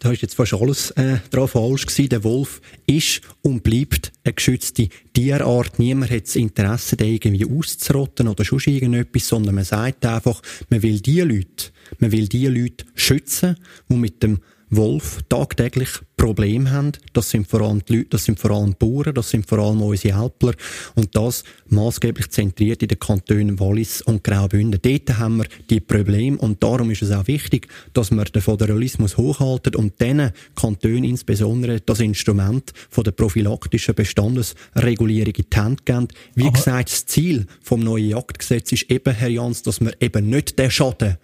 da 0.00 0.12
ist 0.12 0.22
jetzt 0.22 0.34
fast 0.34 0.54
alles 0.54 0.90
äh, 0.92 1.18
drauf 1.30 1.52
falsch 1.52 1.86
gewesen. 1.86 2.08
Der 2.08 2.24
Wolf 2.24 2.60
ist 2.86 3.20
und 3.42 3.62
bleibt 3.62 4.12
eine 4.24 4.34
geschützte 4.34 4.88
Tierart. 5.12 5.78
Niemand 5.78 6.10
hat 6.10 6.26
das 6.26 6.36
Interesse, 6.36 6.96
den 6.96 7.14
irgendwie 7.14 7.46
auszurotten 7.46 8.28
oder 8.28 8.44
schon 8.44 8.60
irgendetwas, 8.66 9.28
sondern 9.28 9.54
man 9.54 9.64
sagt 9.64 10.06
einfach, 10.06 10.40
man 10.68 10.82
will 10.82 11.00
die 11.00 11.20
Leute, 11.20 11.72
man 11.98 12.12
will 12.12 12.28
die 12.28 12.46
Leute 12.46 12.84
schützen, 12.94 13.56
die 13.88 13.96
mit 13.96 14.22
dem 14.22 14.40
Wolf 14.70 15.22
tagtäglich 15.28 15.88
Probleme 16.16 16.70
haben. 16.70 16.92
Das 17.12 17.30
sind 17.30 17.46
vor 17.46 17.60
allem 17.60 17.84
die 17.84 17.96
Leute, 17.96 18.10
das 18.10 18.24
sind 18.24 18.38
vor 18.38 18.50
allem 18.50 18.74
Bauern, 18.78 19.14
das 19.14 19.30
sind 19.30 19.46
vor 19.46 19.58
allem 19.58 19.82
unsere 19.82 20.20
Helpler. 20.20 20.54
Und 20.94 21.14
das 21.16 21.44
maßgeblich 21.68 22.30
zentriert 22.30 22.82
in 22.82 22.88
den 22.88 22.98
Kantonen 22.98 23.60
Wallis 23.60 24.00
und 24.02 24.24
Graubünden. 24.24 24.80
Dort 24.80 25.18
haben 25.18 25.38
wir 25.38 25.46
die 25.68 25.80
Probleme 25.80 26.38
und 26.38 26.62
darum 26.62 26.90
ist 26.90 27.02
es 27.02 27.10
auch 27.10 27.26
wichtig, 27.26 27.68
dass 27.92 28.10
wir 28.10 28.24
den 28.24 28.42
Föderalismus 28.42 29.16
hochhalten 29.16 29.74
und 29.74 30.00
diesen 30.00 30.30
Kantonen 30.54 31.04
insbesondere 31.04 31.80
das 31.80 32.00
Instrument 32.00 32.72
von 32.90 33.04
der 33.04 33.12
prophylaktischen 33.12 33.94
Bestandesregulierung 33.94 35.34
in 35.34 35.44
die 35.52 35.56
Hand 35.56 35.84
geben. 35.84 36.08
Wie 36.34 36.44
Aber 36.44 36.52
gesagt, 36.52 36.90
das 36.90 37.06
Ziel 37.06 37.46
vom 37.60 37.80
neuen 37.80 38.08
Jagdgesetz 38.08 38.72
ist 38.72 38.90
eben, 38.90 39.12
Herr 39.12 39.28
Jans, 39.28 39.62
dass 39.62 39.80
wir 39.80 39.92
eben 40.00 40.30
nicht 40.30 40.58
den 40.58 40.70
Schaden 40.70 41.18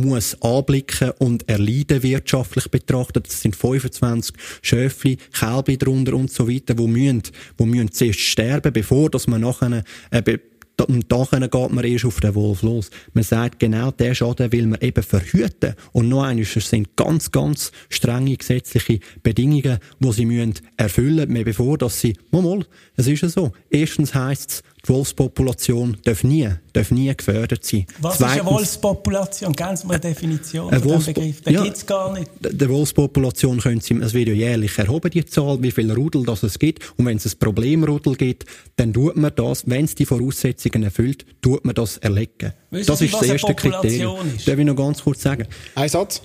muss 0.00 0.40
anblicken 0.42 1.12
und 1.18 1.48
erleiden 1.48 2.02
wirtschaftlich 2.02 2.68
betrachtet. 2.70 3.26
Das 3.26 3.42
sind 3.42 3.56
25 3.56 4.34
Schöfli, 4.62 5.18
Kälbi 5.32 5.76
drunter 5.76 6.14
und 6.14 6.30
so 6.30 6.48
weiter, 6.48 6.74
die 6.74 6.86
müssen, 6.86 7.22
die 7.58 7.64
müssen 7.64 7.92
zuerst 7.92 8.20
sterben, 8.20 8.72
bevor 8.72 9.10
dass 9.10 9.26
man 9.26 9.40
nachher, 9.42 9.84
äh, 10.10 10.38
und 10.86 11.10
da 11.10 11.24
geht 11.24 11.72
man 11.72 11.84
erst 11.84 12.04
auf 12.04 12.20
den 12.20 12.34
Wolf 12.34 12.62
los. 12.62 12.90
Man 13.12 13.24
sagt, 13.24 13.58
genau 13.58 13.90
der 13.90 14.14
Schaden 14.14 14.52
will 14.52 14.66
man 14.66 14.80
eben 14.80 15.02
verhüten. 15.02 15.74
Und 15.92 16.08
noch 16.08 16.22
eines, 16.22 16.54
es 16.54 16.70
sind 16.70 16.94
ganz, 16.96 17.32
ganz 17.32 17.72
strenge 17.88 18.36
gesetzliche 18.36 19.00
Bedingungen, 19.22 19.78
die 19.98 20.12
sie 20.12 20.52
erfüllen 20.76 21.30
müssen, 21.30 21.44
bevor 21.44 21.78
dass 21.78 22.00
sie, 22.00 22.16
mal, 22.30 22.64
es 22.96 23.06
ist 23.08 23.22
ja 23.22 23.28
so. 23.28 23.52
Erstens 23.70 24.14
heisst 24.14 24.50
es, 24.50 24.62
die 24.84 24.88
Wolfspopulation 24.90 25.96
darf 26.04 26.24
nie, 26.24 26.48
darf 26.72 26.90
nie 26.90 27.14
gefördert 27.14 27.64
sein. 27.64 27.86
Was 28.00 28.18
Zweitens, 28.18 28.36
ist 28.36 28.40
eine 28.40 28.50
Wolfspopulation? 28.50 29.52
Ganz 29.52 29.84
mal 29.84 29.94
eine 29.94 30.00
Definition 30.00 30.70
eine 30.70 30.80
von 30.80 31.04
Begriff. 31.04 31.40
Den 31.42 31.54
ja, 31.54 31.64
gibt 31.64 31.76
es 31.76 31.86
gar 31.86 32.12
nicht. 32.12 32.30
Der 32.40 32.68
Wolfspopulation 32.68 33.58
können 33.60 33.80
Sie, 33.80 33.94
es 33.94 34.14
wird 34.14 34.28
ja 34.28 34.34
jährlich 34.34 34.78
erhoben, 34.78 35.10
die 35.10 35.24
Zahl, 35.24 35.60
wie 35.62 35.70
viele 35.70 35.94
Rudel 35.94 36.24
das 36.24 36.42
es 36.42 36.58
gibt. 36.58 36.92
Und 36.96 37.06
wenn 37.06 37.16
es 37.16 37.26
ein 37.26 37.38
Problemrudel 37.38 38.14
gibt, 38.16 38.46
dann 38.76 38.92
tut 38.92 39.16
man 39.16 39.32
das, 39.34 39.64
wenn 39.66 39.84
es 39.84 39.94
die 39.94 40.06
Voraussetzungen 40.06 40.82
erfüllt, 40.84 41.26
tut 41.42 41.64
man 41.64 41.74
das 41.74 41.98
erlegen. 41.98 42.52
Wissen 42.70 42.86
das 42.86 42.98
Sie, 42.98 43.06
ist 43.06 43.14
das 43.14 43.22
erste 43.22 43.54
Kriterium. 43.54 44.34
Ist? 44.36 44.46
Darf 44.46 44.58
ich 44.58 44.64
noch 44.64 44.76
ganz 44.76 45.02
kurz 45.02 45.22
sagen? 45.22 45.46
Ein 45.74 45.88
Satz. 45.88 46.22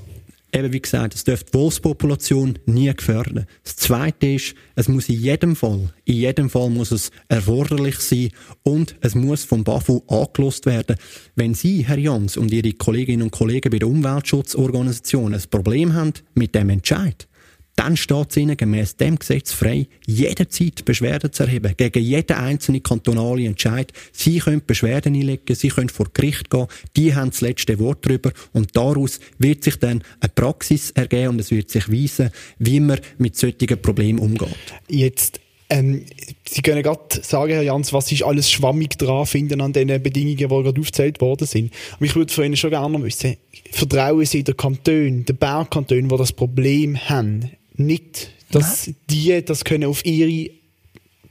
Eben 0.53 0.71
wie 0.71 0.81
gesagt, 0.81 1.15
es 1.15 1.23
dürfte 1.23 1.51
die 1.51 1.57
Wolfspopulation 1.57 2.59
nie 2.65 2.93
gefährden. 2.93 3.45
Das 3.63 3.75
Zweite 3.75 4.27
ist, 4.27 4.55
es 4.75 4.87
muss 4.87 5.09
in 5.09 5.19
jedem 5.19 5.55
Fall, 5.55 5.93
in 6.05 6.15
jedem 6.15 6.49
Fall 6.49 6.69
muss 6.69 6.91
es 6.91 7.11
erforderlich 7.27 7.97
sein 7.97 8.29
und 8.63 8.95
es 9.01 9.15
muss 9.15 9.43
vom 9.43 9.63
BAFU 9.63 10.01
angelost 10.07 10.65
werden. 10.65 10.95
Wenn 11.35 11.53
Sie, 11.53 11.85
Herr 11.85 11.97
Jans, 11.97 12.37
und 12.37 12.51
Ihre 12.51 12.73
Kolleginnen 12.73 13.23
und 13.23 13.31
Kollegen 13.31 13.71
bei 13.71 13.79
der 13.79 13.87
Umweltschutzorganisation 13.87 15.33
ein 15.33 15.43
Problem 15.49 15.93
haben 15.93 16.13
mit 16.35 16.55
dem 16.55 16.69
Entscheid, 16.69 17.27
dann 17.75 17.97
steht 17.97 18.29
es 18.29 18.37
ihnen 18.37 18.55
gemäss 18.55 18.97
dem 18.97 19.17
Gesetz 19.17 19.51
frei, 19.51 19.87
jederzeit 20.05 20.85
Beschwerden 20.85 21.31
zu 21.33 21.43
erheben 21.43 21.73
gegen 21.75 22.03
jeden 22.03 22.37
einzelnen 22.37 22.83
kantonalen 22.83 23.45
Entscheid. 23.45 23.91
Sie 24.11 24.39
können 24.39 24.61
Beschwerden 24.65 25.15
einlegen, 25.15 25.55
sie 25.55 25.69
können 25.69 25.89
vor 25.89 26.07
Gericht 26.13 26.49
gehen, 26.49 26.67
die 26.95 27.15
haben 27.15 27.31
das 27.31 27.41
letzte 27.41 27.79
Wort 27.79 28.05
darüber 28.05 28.31
und 28.51 28.75
daraus 28.75 29.19
wird 29.39 29.63
sich 29.63 29.77
dann 29.77 30.03
eine 30.19 30.29
Praxis 30.33 30.91
ergeben 30.91 31.29
und 31.29 31.39
es 31.39 31.51
wird 31.51 31.69
sich 31.71 31.91
weisen, 31.91 32.29
wie 32.59 32.79
man 32.79 32.99
mit 33.17 33.35
solchen 33.35 33.81
Problemen 33.81 34.19
umgeht. 34.19 34.49
Jetzt 34.87 35.39
ähm, 35.69 36.05
Sie 36.47 36.61
können 36.61 36.83
gerade 36.83 37.01
sagen, 37.23 37.53
Herr 37.53 37.63
Jans, 37.63 37.93
was 37.93 38.11
ist 38.11 38.21
alles 38.21 38.51
schwammig 38.51 38.97
dran 38.99 39.25
finden 39.25 39.59
an 39.61 39.73
den 39.73 39.87
Bedingungen, 40.03 40.37
die 40.37 40.45
gerade 40.45 40.79
aufgezählt 40.79 41.19
worden 41.19 41.47
sind. 41.47 41.73
Aber 41.93 42.05
ich 42.05 42.15
würde 42.15 42.31
von 42.31 42.43
Ihnen 42.43 42.57
schon 42.57 42.69
gerne 42.69 43.01
wissen, 43.01 43.37
vertrauen 43.71 44.25
Sie 44.25 44.43
den 44.43 44.55
Kantonen, 44.55 45.25
den 45.25 45.35
Bergkantonen, 45.35 46.09
die 46.09 46.17
das 46.17 46.31
Problem 46.31 46.97
haben, 47.09 47.49
nicht, 47.75 48.29
dass 48.51 48.87
Nein. 48.87 48.95
die 49.09 49.45
das 49.45 49.63
können 49.63 49.85
auf 49.85 50.05
ihre 50.05 50.51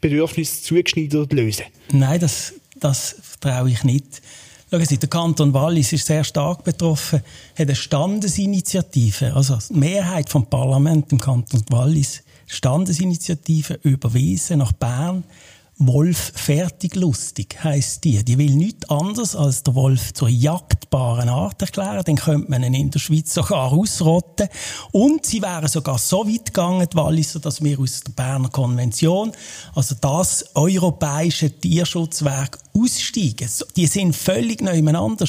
Bedürfnisse 0.01 0.63
zugeschneidert 0.63 1.33
lösen 1.33 1.65
Nein, 1.93 2.21
das, 2.21 2.55
das 2.79 3.17
vertraue 3.23 3.71
ich 3.71 3.85
nicht. 3.85 4.23
Schauen 4.71 4.87
Sie, 4.87 4.99
der 4.99 5.09
Kanton 5.09 5.53
Wallis 5.53 5.93
ist 5.93 6.07
sehr 6.07 6.25
stark 6.25 6.65
betroffen, 6.65 7.21
hat 7.53 7.61
eine 7.61 7.77
Standesinitiative, 7.77 9.35
also 9.35 9.59
die 9.69 9.75
Mehrheit 9.75 10.31
vom 10.31 10.47
Parlament 10.47 11.13
im 11.13 11.21
Kanton 11.21 11.63
Wallis, 11.69 12.23
Standesinitiative 12.47 13.79
überwiesen 13.83 14.59
nach 14.59 14.73
Bern, 14.73 15.25
Wolf 15.87 16.33
fertig 16.35 16.95
lustig 16.95 17.59
heisst 17.63 18.05
die. 18.05 18.25
Die 18.25 18.39
will 18.39 18.55
nichts 18.55 18.89
anderes 18.91 19.37
als 19.37 19.63
der 19.63 19.75
Wolf 19.75 20.13
zur 20.15 20.29
jagdbaren 20.29 21.29
Art 21.29 21.61
erklären. 21.61 22.03
Dann 22.05 22.17
könnte 22.17 22.51
man 22.51 22.63
ihn 22.63 22.75
in 22.75 22.91
der 22.91 22.99
Schweiz 22.99 23.33
sogar 23.35 23.73
ausrotten. 23.73 24.49
Und 24.93 25.27
sie 25.27 25.43
wären 25.43 25.69
sogar 25.69 25.99
so 25.99 26.27
weit 26.27 26.47
gegangen, 26.47 26.87
die 26.91 26.97
Walliser, 26.97 27.41
dass 27.41 27.63
wir 27.63 27.79
aus 27.79 28.01
der 28.01 28.13
Berner 28.13 28.49
Konvention, 28.49 29.33
also 29.75 29.95
das 30.01 30.45
europäische 30.55 31.51
Tierschutzwerk, 31.51 32.59
aussteigen. 32.75 33.49
Die 33.77 33.87
sind 33.87 34.17
völlig 34.17 34.63
nebeneinander. 34.63 35.27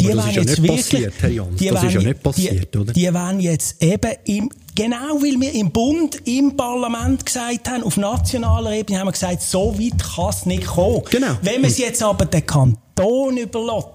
Die 0.00 0.12
Aber 0.12 0.16
das 0.16 0.26
ist 0.28 0.36
ja 0.36 0.42
nicht 0.42 0.62
wirklich, 0.62 0.90
passiert, 0.90 1.14
Herr 1.20 1.30
Jans. 1.30 1.60
Das 1.60 1.82
ist 1.82 1.92
ja 1.92 2.00
nicht 2.00 2.22
passiert, 2.22 2.74
die, 2.74 2.78
oder? 2.78 2.92
Die 2.92 3.14
werden 3.14 3.40
jetzt 3.40 3.82
eben 3.82 4.12
im 4.24 4.50
Genau, 4.76 5.22
weil 5.22 5.40
wir 5.40 5.54
im 5.54 5.70
Bund, 5.70 6.20
im 6.26 6.54
Parlament 6.54 7.24
gesagt 7.24 7.66
haben, 7.70 7.82
auf 7.82 7.96
nationaler 7.96 8.72
Ebene 8.72 8.98
haben 8.98 9.06
wir 9.06 9.12
gesagt, 9.12 9.40
so 9.40 9.74
weit 9.78 9.94
kann 10.14 10.28
es 10.28 10.44
nicht 10.44 10.66
kommen. 10.66 11.02
Genau. 11.10 11.28
Wenn 11.40 11.62
man 11.62 11.70
es 11.70 11.78
jetzt 11.78 12.02
aber 12.02 12.26
den 12.26 12.44
Kanton 12.44 13.38
überlässt, 13.38 13.88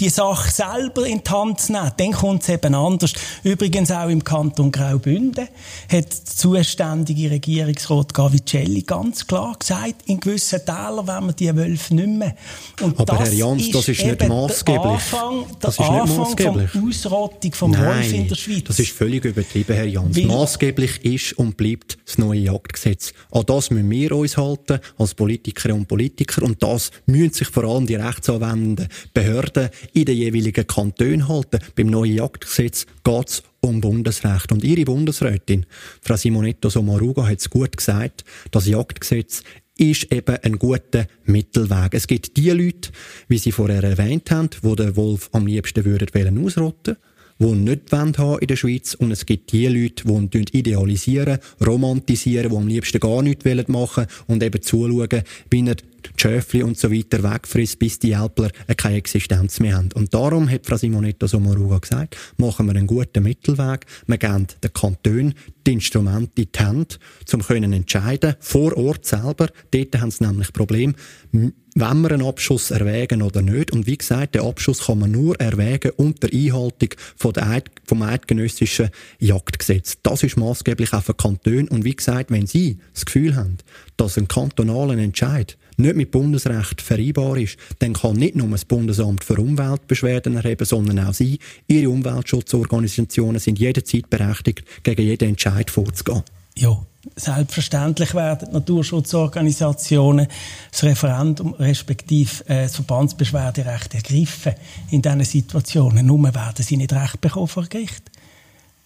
die 0.00 0.08
Sache 0.08 0.50
selber 0.50 1.06
in 1.06 1.22
die 1.22 1.30
Hand 1.30 1.60
zu 1.60 1.72
nehmen, 1.72 1.92
dann 1.96 2.12
kommt 2.12 2.42
es 2.42 2.48
eben 2.48 2.74
anders. 2.74 3.12
Übrigens 3.42 3.90
auch 3.90 4.08
im 4.08 4.22
Kanton 4.24 4.72
Graubünden 4.72 5.48
hat 5.88 6.12
der 6.12 6.24
zuständige 6.24 7.30
Regierungsrat 7.30 8.12
Gavicelli 8.14 8.82
ganz 8.82 9.26
klar 9.26 9.56
gesagt, 9.58 10.02
in 10.06 10.20
gewissen 10.20 10.64
Tälern 10.64 11.06
wollen 11.06 11.26
wir 11.26 11.32
die 11.32 11.54
Wölfe 11.54 11.94
nicht 11.94 12.08
mehr. 12.08 12.34
Und 12.80 12.98
Aber 12.98 13.18
Herr 13.18 13.32
Jans, 13.32 13.70
das 13.70 13.88
ist 13.88 14.04
nicht 14.04 14.26
maßgeblich. 14.26 14.82
Der 14.82 14.92
Anfang, 14.92 15.46
der 15.46 15.56
das 15.60 15.74
ist 15.74 15.80
Anfang 15.80 16.04
nicht 16.04 16.18
maßgeblich. 16.18 16.70
Ausrottung 16.88 17.52
vom 17.52 17.70
Nein, 17.70 17.96
Wolf 17.96 18.12
in 18.12 18.28
der 18.28 18.36
Schweiz. 18.36 18.64
das 18.66 18.78
ist 18.78 18.90
völlig 18.90 19.24
übertrieben, 19.24 19.74
Herr 19.74 19.86
Jans. 19.86 20.16
Weil 20.16 20.26
maßgeblich 20.26 21.04
ist 21.04 21.32
und 21.34 21.56
bleibt 21.56 21.98
das 22.06 22.18
neue 22.18 22.40
Jagdgesetz. 22.40 23.12
An 23.30 23.44
das 23.46 23.70
müssen 23.70 23.90
wir 23.90 24.12
uns 24.12 24.36
halten, 24.36 24.80
als 24.98 25.14
Politikerinnen 25.14 25.80
und 25.80 25.88
Politiker. 25.88 26.42
Und 26.42 26.62
das 26.62 26.90
müssen 27.06 27.32
sich 27.32 27.48
vor 27.48 27.64
allem 27.64 27.86
die 27.86 27.94
rechtsanwendenden 27.94 28.88
Behörden 29.12 29.43
in 29.92 30.04
den 30.04 30.16
jeweiligen 30.16 30.66
Kantonen 30.66 31.28
halten. 31.28 31.58
Beim 31.74 31.86
neuen 31.88 32.14
Jagdgesetz 32.14 32.86
geht 33.02 33.28
es 33.28 33.42
um 33.60 33.80
Bundesrecht. 33.80 34.52
Und 34.52 34.64
Ihre 34.64 34.84
Bundesrätin, 34.84 35.66
Frau 36.00 36.16
Simonetto 36.16 36.68
Sommaruga, 36.68 37.26
hat 37.26 37.40
es 37.40 37.50
gut 37.50 37.76
gesagt, 37.76 38.24
das 38.50 38.66
Jagdgesetz 38.66 39.42
ist 39.76 40.12
eben 40.12 40.36
ein 40.42 40.58
guter 40.58 41.06
Mittelweg. 41.24 41.94
Es 41.94 42.06
gibt 42.06 42.36
die 42.36 42.50
Leute, 42.50 42.90
wie 43.28 43.38
Sie 43.38 43.52
vorher 43.52 43.82
erwähnt 43.82 44.30
haben, 44.30 44.50
die 44.62 44.76
den 44.76 44.96
Wolf 44.96 45.28
am 45.32 45.46
liebsten 45.46 45.84
würden 45.84 46.44
ausrotten 46.44 46.96
die 47.38 47.46
nicht 47.46 47.92
haben 47.92 48.38
in 48.38 48.46
der 48.46 48.56
Schweiz 48.56 48.94
und 48.94 49.10
es 49.10 49.26
gibt 49.26 49.52
die 49.52 49.66
Leute, 49.66 50.04
die 50.04 50.58
idealisieren, 50.58 51.38
romantisieren, 51.64 52.50
die 52.50 52.56
am 52.56 52.68
liebsten 52.68 53.00
gar 53.00 53.22
nichts 53.22 53.44
machen 53.68 54.06
wollen 54.06 54.24
und 54.28 54.42
eben 54.42 54.62
zuschauen, 54.62 55.22
wie 55.50 55.66
er 55.66 55.76
Schöfli 56.16 56.62
und 56.62 56.78
so 56.78 56.92
weiter 56.92 57.22
wegfrisst, 57.22 57.78
bis 57.78 57.98
die 57.98 58.12
Älpler 58.12 58.50
keine 58.76 58.96
Existenz 58.96 59.60
mehr 59.60 59.76
haben. 59.76 59.90
Und 59.94 60.14
darum 60.14 60.50
hat 60.50 60.66
Frau 60.66 60.76
Simonetta 60.76 61.28
Sommaruga 61.28 61.78
gesagt, 61.78 62.16
machen 62.36 62.66
wir 62.66 62.76
einen 62.76 62.86
guten 62.86 63.22
Mittelweg. 63.22 63.86
Wir 64.06 64.18
geben 64.18 64.46
den 64.62 64.72
Kantonen 64.72 65.34
die 65.66 65.72
Instrumente 65.72 66.42
in 66.42 66.48
die 66.54 66.58
Hand, 66.58 66.98
um 67.32 67.42
können 67.42 67.72
entscheiden, 67.72 68.34
vor 68.40 68.76
Ort 68.76 69.06
selber. 69.06 69.48
Dort 69.70 70.00
haben 70.00 70.10
sie 70.10 70.24
nämlich 70.24 70.52
Problem, 70.52 70.94
wenn 71.32 72.00
wir 72.02 72.12
einen 72.12 72.26
Abschuss 72.26 72.70
erwägen 72.70 73.22
oder 73.22 73.42
nicht. 73.42 73.72
Und 73.72 73.86
wie 73.86 73.98
gesagt, 73.98 74.34
den 74.34 74.42
Abschuss 74.42 74.86
kann 74.86 75.00
man 75.00 75.10
nur 75.10 75.38
erwägen 75.40 75.92
unter 75.96 76.28
Einhaltung 76.32 76.90
von 77.16 77.32
der 77.32 77.48
Eid, 77.48 77.70
vom 77.84 78.02
eidgenössischen 78.02 78.90
Jagdgesetz. 79.18 79.98
Das 80.02 80.22
ist 80.22 80.36
maßgeblich 80.36 80.92
auch 80.92 81.02
für 81.02 81.14
Kantone. 81.14 81.68
Und 81.68 81.84
wie 81.84 81.96
gesagt, 81.96 82.30
wenn 82.30 82.46
Sie 82.46 82.78
das 82.92 83.06
Gefühl 83.06 83.34
haben, 83.34 83.58
dass 83.96 84.18
ein 84.18 84.28
kantonaler 84.28 84.98
Entscheid 84.98 85.56
nicht 85.76 85.96
mit 85.96 86.10
Bundesrecht 86.10 86.80
vereinbar 86.80 87.36
ist, 87.36 87.56
dann 87.78 87.92
kann 87.92 88.16
nicht 88.16 88.36
nur 88.36 88.48
das 88.48 88.64
Bundesamt 88.64 89.24
für 89.24 89.38
Umweltbeschwerden 89.40 90.36
erheben, 90.36 90.64
sondern 90.64 91.00
auch 91.00 91.14
Sie. 91.14 91.38
Ihre 91.66 91.90
Umweltschutzorganisationen 91.90 93.40
sind 93.40 93.58
jederzeit 93.58 94.08
berechtigt, 94.10 94.64
gegen 94.82 95.02
jeden 95.02 95.30
Entscheid 95.30 95.70
vorzugehen. 95.70 96.22
Ja, 96.56 96.78
selbstverständlich 97.16 98.14
werden 98.14 98.52
Naturschutzorganisationen 98.52 100.28
das 100.70 100.84
Referendum 100.84 101.54
respektive 101.54 102.44
äh, 102.48 102.62
das 102.62 102.76
Verbandsbeschwerderecht 102.76 103.94
ergriffen 103.94 104.54
in 104.90 105.02
diesen 105.02 105.24
Situationen. 105.24 106.06
Nur 106.06 106.22
werden 106.22 106.64
sie 106.64 106.76
nicht 106.76 106.92
recht 106.92 107.20
bekommen 107.20 107.48
vor 107.48 107.64
Gericht. 107.64 108.02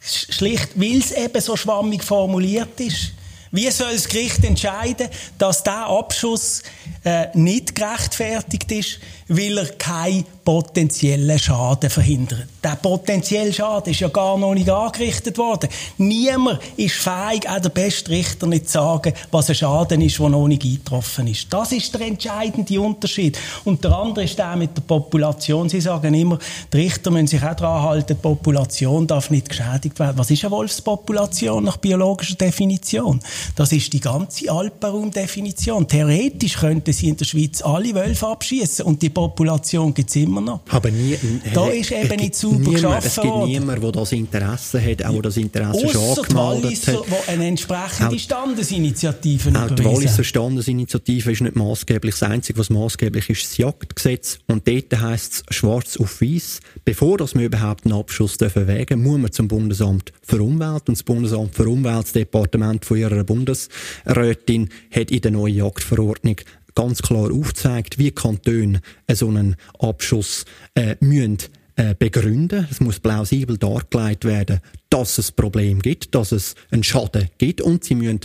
Schlicht, 0.01 0.81
weil 0.81 0.99
es 0.99 1.13
eben 1.13 1.41
so 1.41 1.57
schwammig 1.57 2.03
formuliert 2.05 2.81
ist. 2.81 3.13
Wie 3.51 3.71
soll 3.71 3.93
das 3.93 4.09
Gericht 4.09 4.45
entscheiden, 4.45 5.09
dass 5.39 5.63
der 5.63 5.87
Abschuss 5.87 6.63
äh, 7.05 7.27
nicht 7.35 7.75
gerechtfertigt 7.75 8.71
ist, 8.73 8.99
weil 9.29 9.59
er 9.59 9.67
keinen 9.67 10.25
potenziellen 10.45 11.39
Schaden 11.39 11.91
verhindert? 11.91 12.47
Der 12.65 12.77
potenzielle 12.77 13.53
Schaden 13.53 13.93
ist 13.93 14.01
ja 14.01 14.09
gar 14.09 14.39
noch 14.39 14.55
nicht 14.55 14.69
angerichtet 14.69 15.37
worden. 15.39 15.69
Niemand 15.99 16.61
ist 16.77 16.97
fähig, 16.97 17.49
auch 17.49 17.61
der 17.61 17.69
beste 17.69 18.11
Richter 18.11 18.47
nicht 18.47 18.67
zu 18.67 18.79
sagen, 18.79 19.13
was 19.31 19.51
ein 19.51 19.55
Schaden 19.55 20.01
ist, 20.01 20.19
der 20.19 20.29
noch 20.29 20.49
nicht 20.49 20.65
eingetroffen 20.65 21.27
ist. 21.27 21.53
Das 21.53 21.73
ist 21.73 21.93
der 21.95 22.07
entscheidende 22.07 22.81
Unterschied. 22.81 23.39
Und 23.65 23.85
der 23.85 23.93
andere 23.93 24.25
ist 24.25 24.39
der 24.39 24.57
mit 24.57 24.77
der 24.77 24.83
Population. 24.83 25.69
Sie 25.69 25.81
sagen 25.81 26.15
immer, 26.15 26.39
die 26.73 26.79
Richter 26.79 27.11
müssen 27.11 27.27
sich 27.27 27.43
auch 27.43 27.55
daran 27.55 27.83
halten, 27.83 28.17
die 28.17 28.23
Population 28.23 29.07
darf 29.07 29.31
nicht 29.31 29.49
geschädigt 29.51 29.99
werden. 29.99 30.19
Was 30.19 30.31
ist 30.31 30.45
eine 30.45 30.51
Wolfspopulation 30.53 31.65
nach 31.65 31.77
biologischer 31.77 32.37
Definition? 32.37 33.21
Das 33.55 33.73
ist 33.73 33.93
die 33.93 34.01
ganze 34.01 34.51
Alpenraumdefinition. 34.51 35.87
Theoretisch 35.87 36.57
könnten 36.57 36.93
sie 36.93 37.09
in 37.09 37.17
der 37.17 37.25
Schweiz 37.27 37.63
alle 37.63 37.95
Wölfe 37.95 38.27
abschießen 38.27 38.85
und 38.85 39.03
die 39.03 39.11
Population 39.19 39.93
gibt 39.93 40.11
es 40.11 40.17
immer 40.17 40.41
noch. 40.41 40.61
Aber 40.69 40.91
nie, 40.93 41.19
da 41.53 41.69
ist 41.71 41.91
eben 41.91 42.17
nicht 42.17 42.41
niemand, 42.45 42.75
geschaffen 42.75 43.07
Es 43.07 43.21
gibt 43.21 43.47
niemanden, 43.47 43.81
der 43.81 43.93
das 43.93 44.13
Interesse 44.13 44.81
hat, 44.85 45.05
auch 45.05 45.21
das 45.23 45.37
Interesse 45.37 45.87
Ausser 45.87 46.25
schon 46.25 46.37
angemeldet 46.39 46.87
hat. 46.87 46.95
die 46.95 47.33
eine 47.33 47.47
entsprechende 47.47 48.15
auch, 48.15 48.19
Standesinitiative 48.19 49.51
Auch 49.59 49.71
die 49.73 49.85
Walliser 49.85 50.23
Standesinitiative 50.23 51.33
ist 51.33 51.41
nicht 51.41 51.57
maßgeblich. 51.57 52.15
Das 52.15 52.23
Einzige, 52.23 52.61
was 52.61 52.71
maßgeblich 52.71 53.29
ist, 53.29 53.43
ist 53.43 53.51
das 53.51 53.57
Jagdgesetz. 53.59 54.39
Und 54.47 54.69
dort 54.69 55.01
heisst 55.01 55.45
es 55.49 55.57
schwarz 55.57 55.97
auf 55.97 56.23
weiß, 56.23 56.61
bevor 56.85 57.19
wir 57.19 57.45
überhaupt 57.45 57.87
einen 57.87 57.99
Abschuss 57.99 58.37
dürfen 58.37 58.69
wägen, 58.69 59.03
muss 59.03 59.19
man 59.19 59.33
zum 59.33 59.49
Bundesamt 59.49 60.13
für 60.23 60.41
Umwelt. 60.41 60.89
Und 60.89 60.97
das 60.97 61.03
Bundesamt 61.03 61.57
für 61.57 61.69
Umwelt, 61.69 62.05
das 62.05 62.13
Departement 62.13 62.85
von 62.85 62.99
ihrer 62.99 63.25
Bundesrätin, 63.25 64.69
hat 64.93 65.11
in 65.11 65.21
der 65.21 65.31
neuen 65.33 65.57
Jagdverordnung 65.57 66.37
ganz 66.79 67.03
klar 67.03 67.33
aufgezeigt, 67.33 67.99
wie 67.99 68.13
Kantone 68.13 68.81
so 69.13 69.27
einen 69.27 69.57
Abschuss 69.81 70.45
äh, 70.77 70.95
müssen 71.01 71.39
äh, 71.75 71.97
begründen. 71.99 72.69
Es 72.71 72.79
muss 72.79 73.01
plausibel 73.01 73.59
dargelegt 73.59 74.25
werden, 74.25 74.61
dass 74.89 75.19
es 75.19 75.33
ein 75.33 75.35
Problem 75.35 75.83
gibt, 75.83 76.15
dass 76.15 76.31
es 76.31 76.55
einen 76.71 76.85
Schaden 76.85 77.31
gibt 77.39 77.63
und 77.63 77.83
sie 77.83 77.97
müssen 77.97 78.21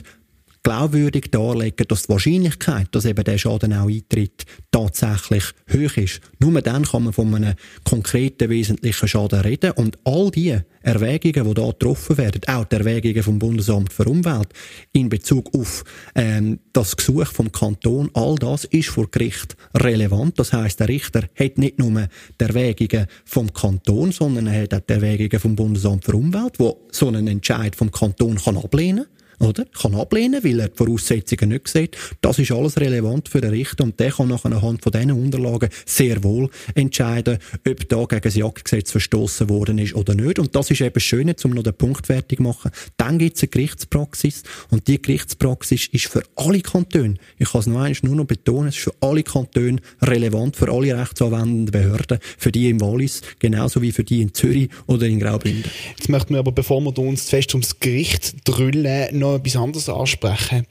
glaubwürdig 0.63 1.29
darlegen, 1.29 1.85
dass 1.87 2.03
die 2.03 2.09
Wahrscheinlichkeit, 2.09 2.87
dass 2.91 3.05
eben 3.05 3.23
der 3.23 3.37
Schaden 3.37 3.73
auch 3.73 3.89
eintritt, 3.89 4.45
tatsächlich 4.71 5.43
hoch 5.71 5.97
ist. 5.97 6.21
Nur 6.39 6.61
dann 6.61 6.83
kann 6.85 7.03
man 7.03 7.13
von 7.13 7.35
einem 7.35 7.55
konkreten, 7.83 8.49
wesentlichen 8.49 9.07
Schaden 9.07 9.41
reden. 9.41 9.71
Und 9.71 9.99
all 10.05 10.31
die 10.31 10.57
Erwägungen, 10.81 11.47
die 11.47 11.53
da 11.53 11.67
getroffen 11.67 12.17
werden, 12.17 12.41
auch 12.47 12.65
die 12.65 12.75
Erwägungen 12.77 13.23
vom 13.23 13.39
Bundesamt 13.39 13.91
für 13.91 14.05
Umwelt 14.05 14.49
in 14.93 15.09
Bezug 15.09 15.53
auf 15.53 15.83
ähm, 16.15 16.59
das 16.71 16.95
Gesuch 16.95 17.27
vom 17.27 17.51
Kanton, 17.51 18.09
all 18.13 18.35
das 18.35 18.63
ist 18.65 18.89
vor 18.89 19.11
Gericht 19.11 19.55
relevant. 19.75 20.39
Das 20.39 20.53
heißt, 20.53 20.79
der 20.79 20.87
Richter 20.87 21.23
hat 21.37 21.57
nicht 21.57 21.79
nur 21.79 22.07
die 22.39 22.43
Erwägungen 22.43 23.07
vom 23.25 23.53
Kanton, 23.53 24.11
sondern 24.11 24.47
er 24.47 24.63
hat 24.63 24.73
auch 24.73 24.79
die 24.79 24.93
Erwägungen 24.93 25.39
vom 25.39 25.55
Bundesamt 25.55 26.05
für 26.05 26.15
Umwelt, 26.15 26.59
wo 26.59 26.87
so 26.91 27.07
einen 27.09 27.27
Entscheid 27.27 27.75
vom 27.75 27.91
Kanton 27.91 28.37
kann 28.37 28.57
ablehnen 28.57 29.05
kann 29.05 29.22
oder? 29.39 29.65
Kann 29.65 29.95
ablehnen, 29.95 30.43
weil 30.43 30.59
er 30.59 30.69
die 30.69 30.77
Voraussetzungen 30.77 31.49
nicht 31.49 31.67
sieht. 31.67 31.97
Das 32.21 32.39
ist 32.39 32.51
alles 32.51 32.77
relevant 32.77 33.29
für 33.29 33.41
den 33.41 33.51
Richter 33.51 33.83
und 33.83 33.99
der 33.99 34.11
kann 34.11 34.27
nachher 34.27 34.51
anhand 34.51 34.81
von 34.83 34.91
diesen 34.91 35.11
Unterlagen 35.11 35.69
sehr 35.85 36.23
wohl 36.23 36.49
entscheiden, 36.75 37.37
ob 37.67 37.89
da 37.89 38.05
gegen 38.05 38.21
das 38.21 38.35
Jagdgesetz 38.35 38.91
verstoßen 38.91 39.49
worden 39.49 39.77
ist 39.77 39.95
oder 39.95 40.15
nicht. 40.15 40.39
Und 40.39 40.55
das 40.55 40.71
ist 40.71 40.81
eben 40.81 40.99
schön, 40.99 41.33
um 41.43 41.51
noch 41.51 41.63
den 41.63 41.73
Punkt 41.73 42.07
fertig 42.07 42.37
zu 42.37 42.43
machen. 42.43 42.71
Dann 42.97 43.17
gibt 43.17 43.37
es 43.37 43.43
eine 43.43 43.49
Gerichtspraxis 43.49 44.43
und 44.69 44.87
die 44.87 45.01
Gerichtspraxis 45.01 45.87
ist 45.91 46.07
für 46.07 46.23
alle 46.35 46.61
Kantone, 46.61 47.15
ich 47.37 47.51
kann 47.51 47.61
es 47.61 47.67
noch 47.67 47.81
einmal 47.81 47.93
nur 48.03 48.15
noch 48.15 48.25
betonen, 48.25 48.69
es 48.69 48.77
ist 48.77 48.83
für 48.83 48.93
alle 49.01 49.23
Kantone 49.23 49.77
relevant, 50.01 50.55
für 50.55 50.71
alle 50.71 50.97
rechtsanwendenden 50.97 51.71
Behörden, 51.71 52.19
für 52.37 52.51
die 52.51 52.69
im 52.69 52.81
Wallis, 52.81 53.21
genauso 53.39 53.81
wie 53.81 53.91
für 53.91 54.03
die 54.03 54.21
in 54.21 54.33
Zürich 54.33 54.69
oder 54.87 55.07
in 55.07 55.19
Graubünden. 55.19 55.69
Jetzt 55.97 56.09
möchten 56.09 56.33
wir 56.33 56.39
aber, 56.39 56.51
bevor 56.51 56.81
wir 56.81 56.97
uns 56.97 57.29
fest 57.29 57.53
ums 57.53 57.79
Gericht 57.79 58.35
drüllen, 58.47 59.19
noch 59.23 59.35
etwas 59.35 59.55
anderes 59.55 59.89
ansprechen. 59.89 60.65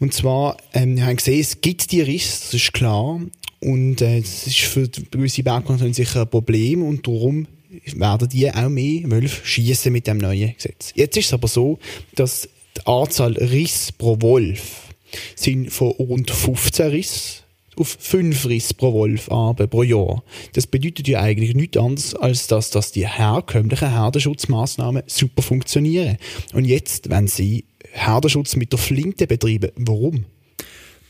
Und 0.00 0.14
zwar, 0.14 0.56
ähm, 0.72 0.96
wir 0.96 1.06
haben 1.06 1.16
gesehen, 1.16 1.40
es 1.40 1.60
gibt 1.60 1.92
die 1.92 2.02
Risse, 2.02 2.44
das 2.44 2.54
ist 2.54 2.72
klar. 2.72 3.20
Und 3.60 4.00
äh, 4.02 4.20
das 4.20 4.46
ist 4.46 4.60
für 4.60 4.88
gewisse 4.88 5.42
Bergkantone 5.42 5.94
sicher 5.94 6.22
ein 6.22 6.30
Problem 6.30 6.82
und 6.82 7.06
darum 7.06 7.46
werden 7.94 8.28
die 8.28 8.50
auch 8.50 8.68
mehr 8.68 9.10
Wölfe 9.10 9.44
schießen 9.44 9.92
mit 9.92 10.06
dem 10.06 10.18
neuen 10.18 10.54
Gesetz. 10.54 10.92
Jetzt 10.94 11.16
ist 11.16 11.26
es 11.26 11.32
aber 11.32 11.48
so, 11.48 11.78
dass 12.14 12.48
die 12.76 12.86
Anzahl 12.86 13.32
Riss 13.32 13.92
pro 13.92 14.20
Wolf 14.20 14.94
sind 15.34 15.70
von 15.70 15.88
rund 15.92 16.30
15 16.30 16.90
Riss 16.90 17.42
auf 17.76 17.96
5 17.98 18.46
Riss 18.46 18.74
pro 18.74 18.92
Wolf 18.92 19.30
Arbe 19.30 19.68
pro 19.68 19.82
Jahr. 19.82 20.22
Das 20.52 20.66
bedeutet 20.66 21.06
ja 21.08 21.20
eigentlich 21.20 21.54
nichts 21.54 21.76
anderes, 21.76 22.14
als 22.14 22.46
dass, 22.46 22.70
dass 22.70 22.92
die 22.92 23.06
herkömmlichen 23.06 23.90
Herdenschutzmaßnahmen 23.90 25.04
super 25.06 25.42
funktionieren. 25.42 26.18
Und 26.52 26.64
jetzt, 26.64 27.10
wenn 27.10 27.28
sie 27.28 27.64
Herdenschutz 27.92 28.56
mit 28.56 28.72
der 28.72 28.78
Flinte 28.78 29.26
betreiben. 29.26 29.70
Warum? 29.76 30.24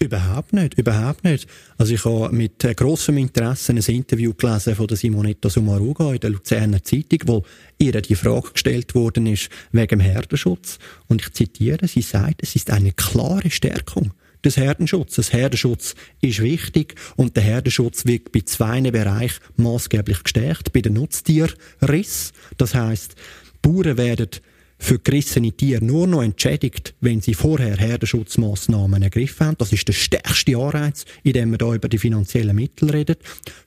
Überhaupt 0.01 0.53
nicht, 0.53 0.75
überhaupt 0.79 1.25
nicht. 1.25 1.49
Also 1.77 1.93
ich 1.93 2.05
habe 2.05 2.33
mit 2.33 2.62
äh, 2.62 2.73
grossem 2.75 3.19
Interesse 3.19 3.73
ein 3.73 3.79
Interview 3.79 4.33
gelesen 4.33 4.77
von 4.77 4.87
der 4.87 4.97
Simonetta 4.97 5.51
Sumaruga 5.51 6.12
in 6.12 6.21
der 6.21 6.31
Luzerner 6.31 6.85
Zeitung, 6.85 7.21
wo 7.27 7.45
ihr 7.79 8.01
die 8.01 8.14
Frage 8.14 8.53
gestellt 8.53 8.95
worden 8.95 9.27
ist 9.27 9.49
wegen 9.73 9.99
dem 9.99 10.01
Herdenschutz. 10.01 10.79
Und 11.09 11.23
ich 11.23 11.33
zitiere, 11.33 11.88
sie 11.88 12.03
sagt, 12.03 12.43
es 12.43 12.55
ist 12.55 12.71
eine 12.71 12.93
klare 12.93 13.51
Stärkung 13.51 14.12
des 14.45 14.57
Herdenschutzes. 14.57 15.33
Herdenschutz 15.33 15.97
ist 16.21 16.41
wichtig 16.43 16.95
und 17.17 17.35
der 17.35 17.43
Herdenschutz 17.43 18.07
wird 18.07 18.31
bei 18.31 18.43
zwei 18.43 18.81
Bereichen 18.93 19.43
maßgeblich 19.57 20.23
gestärkt. 20.23 20.73
Bei 20.73 20.81
den 20.81 20.95
Nutztierriss, 20.95 22.33
das 22.57 22.75
heißt, 22.75 23.17
Bauern 23.62 23.99
werden 23.99 24.31
für 24.79 24.99
gerissene 24.99 25.53
Tiere 25.53 25.85
nur 25.85 26.07
noch 26.07 26.23
entschädigt, 26.23 26.95
wenn 27.01 27.21
sie 27.21 27.35
vorher 27.35 27.77
Herdenschutzmaßnahmen 27.77 29.03
ergriffen 29.03 29.47
haben. 29.47 29.59
Das 29.59 29.73
ist 29.73 29.88
der 29.88 29.93
stärkste 29.93 30.57
Anreiz, 30.57 31.05
indem 31.25 31.51
wir 31.51 31.59
da 31.59 31.75
über 31.75 31.88
die 31.88 31.99
finanziellen 31.99 32.55
Mittel 32.55 32.91
reden. 32.91 33.17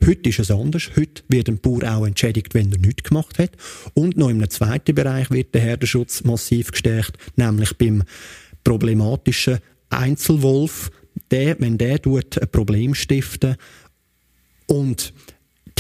Heute 0.06 0.30
ist 0.30 0.40
es 0.40 0.52
anders. 0.52 0.90
Heute 0.96 1.24
wird 1.28 1.50
ein 1.50 1.60
Bauer 1.60 1.84
auch 1.84 2.06
entschädigt, 2.06 2.54
wenn 2.54 2.72
er 2.72 2.80
nichts 2.80 3.04
gemacht 3.04 3.38
hat. 3.40 3.52
Und 3.94 4.18
noch 4.18 4.30
im 4.30 4.50
zweiten 4.50 4.96
Bereich 4.96 5.30
wird 5.32 5.54
der 5.54 5.62
Herdenschutz 5.62 6.24
massiv 6.24 6.72
gestärkt, 6.72 7.18
nämlich 7.36 7.78
beim 7.78 8.04
problematischen 8.64 9.60
Einzelwolf. 9.90 10.92
Der, 11.30 11.60
wenn 11.60 11.78
der 11.78 12.02
tut 12.02 12.42
ein 12.42 12.50
Problem 12.50 12.96
stiften 12.96 13.58
und 14.66 15.14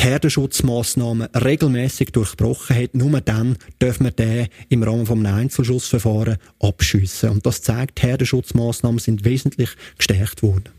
die 0.01 0.07
Herdenschutzmaßnahmen 0.07 1.27
regelmäßig 1.35 2.11
durchbrochen 2.11 2.75
hat, 2.75 2.95
nur 2.95 3.21
dann 3.21 3.57
dürfen 3.81 4.05
wir 4.05 4.11
den 4.11 4.47
im 4.69 4.83
Rahmen 4.83 5.05
vom 5.05 5.25
Einzelschussverfahren 5.25 6.37
abschiessen. 6.59 7.29
Und 7.29 7.45
das 7.45 7.61
zeigt, 7.61 7.99
die 7.99 8.07
Herdenschutzmaßnahmen 8.07 8.99
sind 8.99 9.23
wesentlich 9.25 9.69
gestärkt 9.97 10.41
worden. 10.41 10.69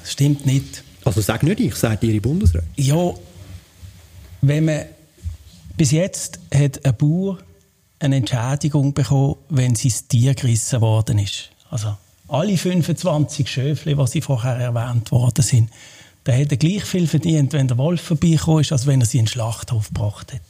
Das 0.00 0.12
stimmt 0.12 0.46
nicht. 0.46 0.84
Also 1.04 1.20
sag 1.20 1.42
nicht 1.42 1.60
ich, 1.60 1.74
sagt 1.74 2.02
Ihre 2.04 2.20
Bundesrat. 2.20 2.64
Ja, 2.76 3.12
wenn 4.40 4.64
man 4.64 4.84
bis 5.76 5.90
jetzt 5.90 6.40
hat 6.54 6.84
ein 6.84 6.96
Bauer 6.96 7.38
eine 7.98 8.16
Entschädigung 8.16 8.94
bekommen, 8.94 9.36
wenn 9.48 9.74
sein 9.74 9.92
Tier 10.08 10.34
gerissen 10.34 10.80
worden 10.80 11.18
ist. 11.18 11.50
Also 11.70 11.96
alle 12.28 12.56
25 12.56 13.48
Schöfle, 13.48 13.94
die 13.94 14.06
Sie 14.06 14.20
vorher 14.22 14.56
erwähnt 14.56 15.12
worden 15.12 15.42
sind, 15.42 15.70
der 16.26 16.34
hätte 16.34 16.56
gleich 16.56 16.84
viel 16.84 17.06
verdient, 17.06 17.52
wenn 17.52 17.68
der 17.68 17.78
Wolf 17.78 18.00
vorbeigekommen 18.00 18.64
als 18.70 18.86
wenn 18.86 19.00
er 19.00 19.06
sie 19.06 19.18
in 19.18 19.24
den 19.24 19.30
Schlachthof 19.30 19.88
gebracht 19.88 20.32
hätte. 20.32 20.44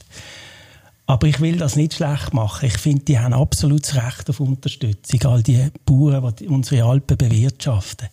Aber 1.07 1.27
ich 1.27 1.41
will 1.41 1.57
das 1.57 1.77
nicht 1.77 1.95
schlecht 1.95 2.33
machen. 2.33 2.67
Ich 2.67 2.79
finde, 2.79 3.05
die 3.05 3.19
haben 3.19 3.35
absolutes 3.35 3.95
Recht 3.95 4.31
auf 4.31 4.41
Unterstützung, 4.41 5.23
all 5.25 5.43
die 5.43 5.69
Bauern, 5.85 6.35
die 6.39 6.49
unsere 6.49 6.85
Alpen 6.85 7.17
bewirtschaften. 7.17 8.09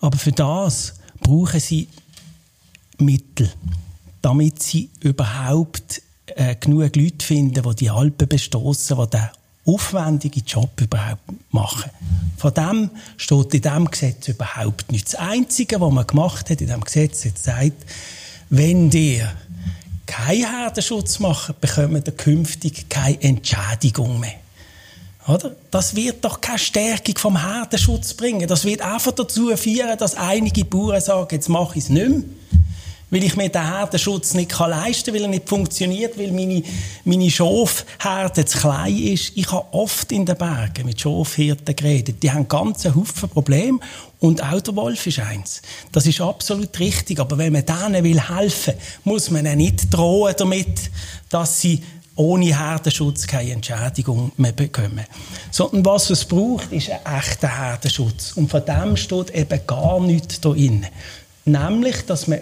Aber 0.00 0.16
für 0.16 0.32
das 0.32 0.94
brauchen 1.20 1.60
sie 1.60 1.88
Mittel, 2.98 3.50
damit 4.22 4.62
sie 4.62 4.90
überhaupt 5.00 6.02
äh, 6.26 6.56
genug 6.56 6.96
Leute 6.96 7.24
finden, 7.24 7.62
die 7.62 7.76
die 7.76 7.90
Alpen 7.90 8.28
bestoßen, 8.28 8.96
die 8.96 9.10
den 9.10 9.28
aufwendigen 9.68 10.42
Job 10.44 10.80
überhaupt 10.80 11.22
machen. 11.50 11.90
Von 12.36 12.54
dem 12.54 12.90
steht 13.16 13.54
in 13.54 13.62
diesem 13.62 13.90
Gesetz 13.90 14.28
überhaupt 14.28 14.90
nichts. 14.90 15.12
Das 15.12 15.20
Einzige, 15.20 15.80
was 15.80 15.92
man 15.92 16.06
gemacht 16.06 16.50
hat 16.50 16.60
in 16.60 16.66
diesem 16.66 16.82
Gesetz, 16.82 17.24
hat 17.24 17.34
gesagt, 17.34 17.84
wenn 18.50 18.90
ihr 18.90 19.30
keinen 20.06 20.50
Herdenschutz 20.50 21.18
macht, 21.18 21.60
bekommt 21.60 22.06
ihr 22.06 22.12
künftig 22.12 22.88
keine 22.88 23.20
Entschädigung 23.22 24.20
mehr. 24.20 24.34
Oder? 25.26 25.54
Das 25.70 25.94
wird 25.94 26.24
doch 26.24 26.40
keine 26.40 26.58
Stärkung 26.58 27.18
vom 27.18 27.42
Herdenschutz 27.42 28.14
bringen. 28.14 28.48
Das 28.48 28.64
wird 28.64 28.80
einfach 28.80 29.12
dazu 29.12 29.54
führen, 29.56 29.98
dass 29.98 30.14
einige 30.14 30.64
Bauern 30.64 31.02
sagen, 31.02 31.28
jetzt 31.32 31.50
mache 31.50 31.76
ich 31.76 31.84
es 31.84 31.90
nicht 31.90 32.08
mehr 32.08 32.22
weil 33.10 33.24
ich 33.24 33.36
mir 33.36 33.48
den 33.48 33.66
Herdenschutz 33.66 34.34
nicht 34.34 34.58
leisten 34.58 35.06
kann, 35.06 35.14
weil 35.14 35.22
er 35.22 35.28
nicht 35.28 35.48
funktioniert, 35.48 36.18
weil 36.18 36.32
meine, 36.32 36.62
meine 37.04 37.30
Schafherde 37.30 38.44
zu 38.44 38.58
klein 38.58 38.96
ist. 38.96 39.32
Ich 39.34 39.50
habe 39.50 39.66
oft 39.72 40.12
in 40.12 40.26
den 40.26 40.36
Bergen 40.36 40.84
mit 40.84 41.00
Schafhirten 41.00 41.74
geredet. 41.74 42.22
Die 42.22 42.30
haben 42.30 42.48
ganz 42.48 42.84
Haufen 42.84 43.28
Probleme 43.28 43.78
und 44.20 44.42
auch 44.42 44.60
der 44.60 44.76
Wolf 44.76 45.06
ist 45.06 45.20
eins. 45.20 45.62
Das 45.92 46.06
ist 46.06 46.20
absolut 46.20 46.78
richtig. 46.78 47.18
Aber 47.18 47.38
wenn 47.38 47.52
man 47.52 47.64
denen 47.64 48.04
will 48.04 48.20
helfen, 48.20 48.74
muss 49.04 49.30
man 49.30 49.46
ihnen 49.46 49.58
nicht 49.58 49.92
drohen 49.92 50.34
damit, 50.36 50.90
dass 51.30 51.60
sie 51.60 51.82
ohne 52.14 52.58
Herdenschutz 52.58 53.28
keine 53.28 53.52
Entschädigung 53.52 54.32
mehr 54.36 54.52
bekommen. 54.52 55.04
Sondern 55.52 55.84
was 55.84 56.10
es 56.10 56.24
braucht, 56.24 56.72
ist 56.72 56.90
ein 56.90 57.18
echter 57.18 57.48
Herdenschutz. 57.48 58.32
Und 58.32 58.50
von 58.50 58.64
dem 58.64 58.96
steht 58.96 59.30
eben 59.30 59.60
gar 59.66 60.00
nichts 60.00 60.40
da 60.40 60.50
drin. 60.50 60.84
Nämlich, 61.44 62.04
dass 62.06 62.26
man 62.26 62.40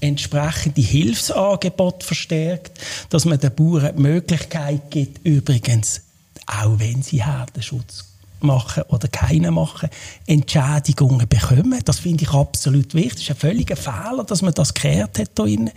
entsprechende 0.00 0.80
Hilfsangebote 0.80 2.06
verstärkt, 2.06 2.78
dass 3.10 3.24
man 3.24 3.38
den 3.38 3.54
Bauern 3.54 3.94
die 3.96 4.02
Möglichkeit 4.02 4.90
gibt, 4.90 5.26
übrigens, 5.26 6.02
auch 6.46 6.78
wenn 6.78 7.02
sie 7.02 7.24
Herdenschutz 7.24 8.09
machen 8.42 8.82
oder 8.88 9.08
keine 9.08 9.50
machen, 9.50 9.88
Entschädigungen 10.26 11.28
bekommen. 11.28 11.80
Das 11.84 11.98
finde 11.98 12.24
ich 12.24 12.30
absolut 12.30 12.94
wichtig. 12.94 13.14
Es 13.14 13.22
ist 13.22 13.30
ein 13.30 13.36
völliger 13.36 13.76
Fehler, 13.76 14.24
dass 14.24 14.42
man 14.42 14.54
das 14.54 14.74
gekehrt 14.74 15.18
hat 15.18 15.30
hier. 15.36 15.70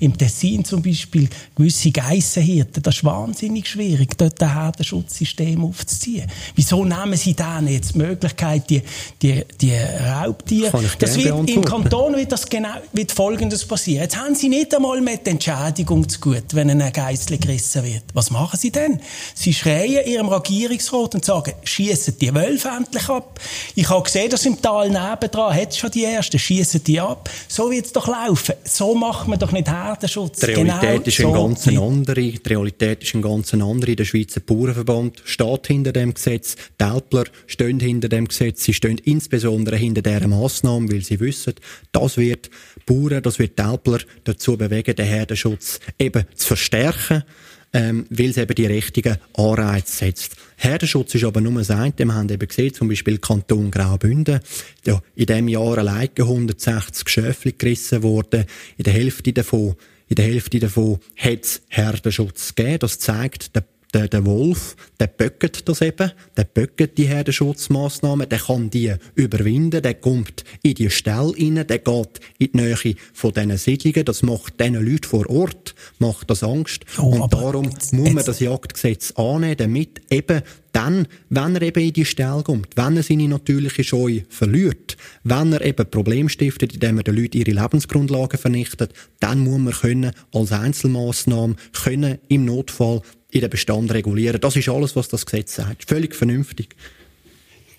Im 0.00 0.16
Tessin 0.16 0.64
zum 0.64 0.82
Beispiel 0.82 1.28
gewisse 1.54 1.90
Geissenhirten, 1.90 2.82
das 2.82 2.96
ist 2.96 3.04
wahnsinnig 3.04 3.68
schwierig, 3.68 4.16
dort 4.16 4.42
ein 4.42 4.54
Herdenschutzsystem 4.54 5.64
aufzuziehen. 5.64 6.30
Wieso 6.54 6.84
nehmen 6.84 7.16
sie 7.16 7.34
dann 7.34 7.68
jetzt 7.68 7.94
die 7.94 7.98
Möglichkeit, 7.98 8.68
die, 8.70 8.82
die, 9.22 9.44
die 9.60 9.74
Raubtiere... 9.74 10.70
Das 10.98 11.16
wird, 11.16 11.50
Im 11.50 11.64
Kanton 11.64 12.16
wird 12.16 12.32
das 12.32 12.46
genau 12.46 12.68
wird 12.92 13.12
Folgendes 13.12 13.64
passieren. 13.64 14.02
Jetzt 14.02 14.16
haben 14.16 14.34
sie 14.34 14.48
nicht 14.48 14.74
einmal 14.74 15.00
mit 15.00 15.26
Entschädigung 15.26 16.08
zu 16.08 16.20
gut, 16.20 16.54
wenn 16.54 16.70
ein 16.70 16.92
Geissli 16.92 17.38
gerissen 17.38 17.84
wird. 17.84 18.04
Was 18.12 18.30
machen 18.30 18.58
sie 18.58 18.70
denn? 18.70 19.00
Sie 19.34 19.52
schreien 19.52 20.06
ihrem 20.06 20.28
Regierungsrat 20.28 21.14
und 21.14 21.24
sagen, 21.24 21.52
schießen 21.64 22.09
schießen 22.10 22.18
die 22.18 22.34
Wölfe 22.34 22.68
endlich 22.68 23.08
ab. 23.08 23.40
Ich 23.74 23.88
habe 23.88 24.02
gesehen, 24.02 24.30
dass 24.30 24.46
im 24.46 24.60
Tal 24.60 24.88
nebendran 24.88 25.54
hat 25.54 25.74
schon 25.74 25.90
die 25.90 26.04
ersten, 26.04 26.38
schießen 26.38 26.84
die 26.84 27.00
ab. 27.00 27.30
So 27.48 27.70
wird 27.70 27.86
es 27.86 27.92
doch 27.92 28.08
laufen. 28.08 28.54
So 28.64 28.94
macht 28.94 29.28
man 29.28 29.38
doch 29.38 29.52
nicht 29.52 29.68
Herdenschutz. 29.68 30.40
Die 30.40 30.46
Realität 30.46 31.04
genau 31.04 31.06
ist 31.06 31.20
ein 31.20 31.32
ganz 31.32 31.68
andere. 31.68 32.22
Die 32.22 32.42
Realität 32.46 33.02
ist 33.02 33.14
ein 33.14 33.22
ganz 33.22 33.54
andere. 33.54 33.96
Der 33.96 34.04
Schweizer 34.04 34.40
Bauernverband 34.40 35.22
steht 35.24 35.66
hinter 35.66 35.92
dem 35.92 36.14
Gesetz. 36.14 36.56
Die 36.80 36.84
Älpler 36.84 37.24
stehen 37.46 37.80
hinter 37.80 38.08
dem 38.08 38.28
Gesetz. 38.28 38.64
Sie 38.64 38.74
stehen 38.74 38.98
insbesondere 38.98 39.76
hinter 39.76 40.02
dieser 40.02 40.28
Massnahme, 40.28 40.90
weil 40.90 41.02
sie 41.02 41.20
wissen, 41.20 41.54
das 41.92 42.16
wird 42.16 42.50
Bauern, 42.86 43.22
das 43.22 43.38
wird 43.38 43.58
die 43.58 43.62
Älpler 43.62 43.98
dazu 44.24 44.56
bewegen, 44.56 44.96
den 44.96 45.06
Herdenschutz 45.06 45.80
eben 45.98 46.24
zu 46.34 46.48
verstärken 46.48 47.24
ähm, 47.72 48.06
weil 48.10 48.30
es 48.30 48.36
eben 48.36 48.54
die 48.54 48.66
richtigen 48.66 49.16
Anreize 49.34 49.96
setzt. 49.96 50.36
Herdenschutz 50.56 51.14
ist 51.14 51.24
aber 51.24 51.40
nur 51.40 51.60
ein 51.60 51.70
eine. 51.70 51.92
Wir 51.96 52.14
haben 52.14 52.28
eben 52.28 52.48
gesehen, 52.48 52.74
zum 52.74 52.88
Beispiel 52.88 53.18
Kanton 53.18 53.70
Graubünden. 53.70 54.40
Ja, 54.84 55.00
in 55.14 55.26
diesem 55.26 55.48
Jahr 55.48 55.78
allein 55.78 56.10
160 56.18 57.08
Schöfli 57.08 57.54
gerissen 57.56 58.02
worden. 58.02 58.44
In 58.76 58.84
der 58.84 58.92
Hälfte 58.92 59.32
davon, 59.32 59.76
in 60.08 60.16
der 60.16 60.24
Hälfte 60.24 60.58
davon 60.58 60.98
hat 61.16 61.44
es 61.44 61.62
Herdenschutz 61.68 62.54
gegeben. 62.54 62.80
Das 62.80 62.98
zeigt, 62.98 63.54
der 63.54 63.64
der, 63.94 64.08
der 64.08 64.24
Wolf, 64.24 64.76
der 64.98 65.08
böcket 65.08 65.68
das 65.68 65.80
eben, 65.80 66.12
der 66.36 66.44
böcket 66.44 66.96
die 66.96 67.06
Herdenschutzmaßnahmen, 67.06 68.28
der 68.28 68.38
kann 68.38 68.70
die 68.70 68.94
überwinden, 69.14 69.82
der 69.82 69.94
kommt 69.94 70.44
in 70.62 70.74
die 70.74 70.90
Stelle 70.90 71.32
rein, 71.36 71.66
der 71.66 71.78
geht 71.78 72.20
in 72.38 72.52
die 72.52 72.56
Nähe 72.56 72.96
von 73.12 73.32
diesen 73.32 73.56
Siedlungen, 73.56 74.04
das 74.04 74.22
macht 74.22 74.60
diesen 74.60 74.74
Leuten 74.74 75.08
vor 75.08 75.28
Ort, 75.28 75.74
macht 75.98 76.30
das 76.30 76.42
Angst. 76.42 76.84
Oh, 76.98 77.22
und 77.22 77.32
darum 77.32 77.64
jetzt, 77.64 77.92
muss 77.92 78.12
man 78.12 78.24
das 78.24 78.40
Jagdgesetz 78.40 79.12
annehmen, 79.12 79.56
damit 79.56 80.00
eben 80.10 80.42
dann, 80.72 81.08
wenn 81.28 81.56
er 81.56 81.62
eben 81.62 81.82
in 81.82 81.92
die 81.92 82.04
Stelle 82.04 82.42
kommt, 82.44 82.76
wenn 82.76 82.96
er 82.96 83.02
seine 83.02 83.26
natürliche 83.26 83.82
Scheu 83.82 84.20
verliert, 84.28 84.96
wenn 85.24 85.52
er 85.52 85.64
eben 85.64 85.90
Problem 85.90 86.28
stiftet, 86.28 86.74
indem 86.74 86.98
er 86.98 87.04
den 87.04 87.16
Leuten 87.16 87.38
ihre 87.38 87.50
Lebensgrundlagen 87.50 88.38
vernichtet, 88.38 88.92
dann 89.18 89.40
muss 89.40 89.58
man 89.58 89.72
können, 89.72 90.12
als 90.32 90.52
Einzelmaßnahme, 90.52 91.56
können 91.72 92.18
im 92.28 92.44
Notfall 92.44 93.02
in 93.30 93.40
den 93.40 93.50
Bestand 93.50 93.92
regulieren. 93.92 94.40
Das 94.40 94.56
ist 94.56 94.68
alles, 94.68 94.96
was 94.96 95.08
das 95.08 95.26
Gesetz 95.26 95.56
sagt. 95.56 95.84
Völlig 95.88 96.14
vernünftig. 96.14 96.76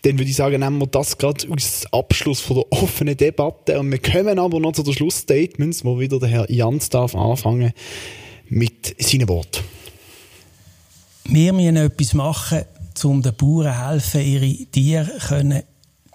Dann 0.04 0.18
würde 0.18 0.32
ich 0.32 0.36
sagen, 0.36 0.60
nehmen 0.60 0.80
wir 0.80 0.88
das 0.88 1.18
gerade 1.18 1.48
als 1.52 1.86
Abschluss 1.94 2.40
von 2.40 2.58
der 2.58 2.72
offenen 2.72 3.16
Debatte. 3.16 3.80
Und 3.80 3.92
wir 3.92 4.00
kommen 4.00 4.40
aber 4.40 4.60
noch 4.60 4.74
zu 4.74 4.82
den 4.82 4.94
Schlussstatements, 4.94 5.86
wo 5.86 6.00
wieder 6.00 6.20
der 6.20 6.30
Herr 6.30 6.52
Jans 6.52 6.90
darf 6.90 7.16
anfangen 7.16 7.72
mit 8.50 8.96
seinen 9.00 9.30
Worten. 9.30 9.64
Wir 11.26 11.54
müssen 11.54 11.78
etwas 11.78 12.14
machen, 12.14 12.64
um 13.04 13.22
den 13.22 13.36
Bauern 13.36 13.90
helfen, 13.90 14.22
ihre 14.22 14.66
Tiere 14.66 15.12
können 15.28 15.64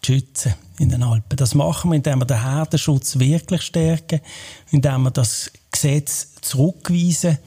zu 0.03 0.13
schützen 0.13 0.55
in 0.79 0.89
den 0.89 1.03
Alpen. 1.03 1.37
Das 1.37 1.55
machen 1.55 1.91
wir, 1.91 1.97
indem 1.97 2.19
wir 2.19 2.27
den 2.27 2.43
Herdenschutz 2.43 3.19
wirklich 3.19 3.63
stärken, 3.63 4.21
indem 4.71 5.05
wir 5.05 5.11
das 5.11 5.51
Gesetz 5.71 6.35
zurückweisen 6.43 7.39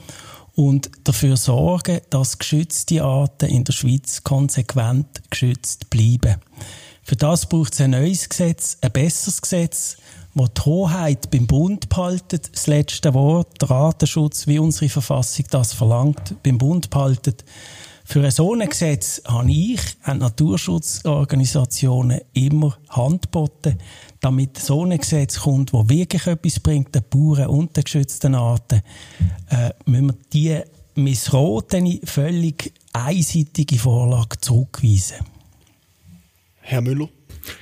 und 0.60 0.90
dafür 1.04 1.38
sorgen, 1.38 2.02
dass 2.10 2.36
geschützte 2.36 3.02
Arten 3.02 3.48
in 3.48 3.64
der 3.64 3.72
Schweiz 3.72 4.22
konsequent 4.22 5.22
geschützt 5.30 5.88
bleiben. 5.88 6.36
Für 7.02 7.16
das 7.16 7.48
braucht 7.48 7.72
es 7.72 7.80
ein 7.80 7.92
neues 7.92 8.28
Gesetz, 8.28 8.76
ein 8.82 8.92
besseres 8.92 9.40
Gesetz, 9.40 9.96
wo 10.34 10.46
die 10.46 10.60
Hoheit 10.60 11.30
beim 11.30 11.46
Bund 11.46 11.88
behaltet, 11.88 12.54
das 12.54 12.66
letzte 12.66 13.14
Wort, 13.14 13.62
der 13.62 13.70
Artenschutz, 13.70 14.46
wie 14.46 14.58
unsere 14.58 14.90
Verfassung 14.90 15.46
das 15.50 15.72
verlangt, 15.72 16.34
beim 16.42 16.58
Bund 16.58 16.90
behaltet. 16.90 17.42
Für 18.10 18.24
ein 18.24 18.32
so 18.32 18.54
ein 18.54 18.68
Gesetz 18.68 19.22
habe 19.24 19.52
ich, 19.52 19.80
haben 20.02 20.18
Naturschutzorganisationen 20.18 22.22
immer 22.32 22.76
Hand 22.88 23.30
damit 24.20 24.58
ein 24.84 24.98
Gesetz 24.98 25.38
kommt, 25.38 25.72
das 25.72 25.88
wirklich 25.88 26.26
etwas 26.26 26.58
bringt, 26.58 26.92
den 26.92 27.04
Bauern 27.08 27.46
und 27.46 27.76
den 27.76 27.84
geschützten 27.84 28.34
Arten, 28.34 28.82
äh, 29.50 29.70
müssen 29.84 30.08
wir 30.08 30.16
diese 30.32 30.64
missrotene, 30.96 32.00
völlig 32.02 32.72
einseitige 32.92 33.78
Vorlage 33.78 34.40
zurückweisen. 34.40 35.18
Herr 36.62 36.80
Müller? 36.80 37.08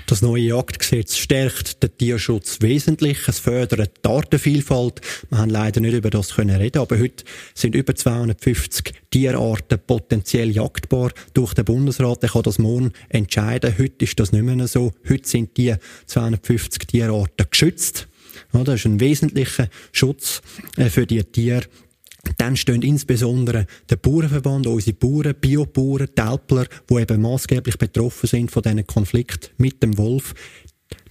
Das 0.06 0.22
neue 0.22 0.42
Jagdgesetz 0.42 1.16
stärkt 1.16 1.82
den 1.82 1.96
Tierschutz 1.96 2.60
wesentlich. 2.60 3.28
Es 3.28 3.38
fördert 3.38 3.92
die 4.04 4.08
Artenvielfalt. 4.08 5.00
Wir 5.30 5.38
haben 5.38 5.50
leider 5.50 5.80
nicht 5.80 5.94
über 5.94 6.10
das 6.10 6.34
können 6.34 6.56
reden, 6.56 6.78
aber 6.78 6.98
heute 6.98 7.24
sind 7.54 7.74
über 7.74 7.94
250 7.94 8.94
Tierarten 9.10 9.78
potenziell 9.86 10.50
jagdbar 10.50 11.12
durch 11.34 11.54
den 11.54 11.64
Bundesrat. 11.64 12.22
Der 12.22 12.30
kann 12.30 12.42
das 12.42 12.58
morgen 12.58 12.92
entscheiden. 13.08 13.74
Heute 13.78 14.04
ist 14.04 14.18
das 14.18 14.32
nicht 14.32 14.44
mehr 14.44 14.68
so. 14.68 14.92
Heute 15.08 15.28
sind 15.28 15.56
die 15.56 15.74
250 16.06 16.86
Tierarten 16.86 17.46
geschützt. 17.50 18.08
Das 18.52 18.68
ist 18.68 18.86
ein 18.86 19.00
wesentlicher 19.00 19.68
Schutz 19.92 20.42
äh, 20.76 20.88
für 20.88 21.06
die 21.06 21.22
Tiere. 21.24 21.62
Dann 22.38 22.56
stehen 22.56 22.82
insbesondere 22.82 23.66
der 23.90 23.96
Bauernverband, 23.96 24.66
unsere 24.66 24.96
Bauern, 24.96 25.34
Biobauern, 25.38 26.08
Tälpler, 26.14 26.66
die 26.88 26.94
eben 26.94 27.20
maßgeblich 27.20 27.76
betroffen 27.76 28.26
sind 28.28 28.50
von 28.50 28.62
diesem 28.62 28.86
Konflikt 28.86 29.52
mit 29.58 29.82
dem 29.82 29.98
Wolf. 29.98 30.34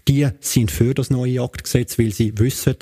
Die 0.07 0.27
sind 0.39 0.71
für 0.71 0.93
das 0.93 1.09
neue 1.09 1.33
Jagdgesetz, 1.33 1.99
weil 1.99 2.13
sie 2.13 2.37
wissen, 2.39 2.75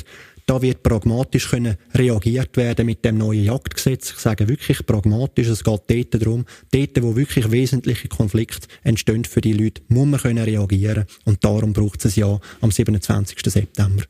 da 0.45 0.61
wird 0.61 0.83
pragmatisch 0.83 1.49
können 1.49 1.75
reagiert 1.95 2.55
werden 2.55 2.85
mit 2.85 3.03
dem 3.03 3.17
neuen 3.17 3.43
Jagdgesetz. 3.43 4.11
Ich 4.11 4.19
sage 4.19 4.47
wirklich 4.47 4.85
pragmatisch. 4.85 5.47
Es 5.47 5.63
geht 5.63 5.81
dort 5.87 6.21
darum, 6.21 6.45
dort, 6.71 7.01
wo 7.01 7.15
wirklich 7.15 7.49
wesentliche 7.49 8.09
Konflikte 8.09 8.67
entstehen 8.83 9.25
für 9.25 9.41
die 9.41 9.53
Leute, 9.53 9.81
muss 9.87 10.05
man 10.05 10.19
können 10.19 10.43
reagieren. 10.43 11.05
Und 11.23 11.43
darum 11.43 11.73
braucht 11.73 12.05
es 12.05 12.15
ein 12.15 12.19
Jahr 12.19 12.41
am 12.61 12.69
27. 12.69 13.39
September. 13.43 14.03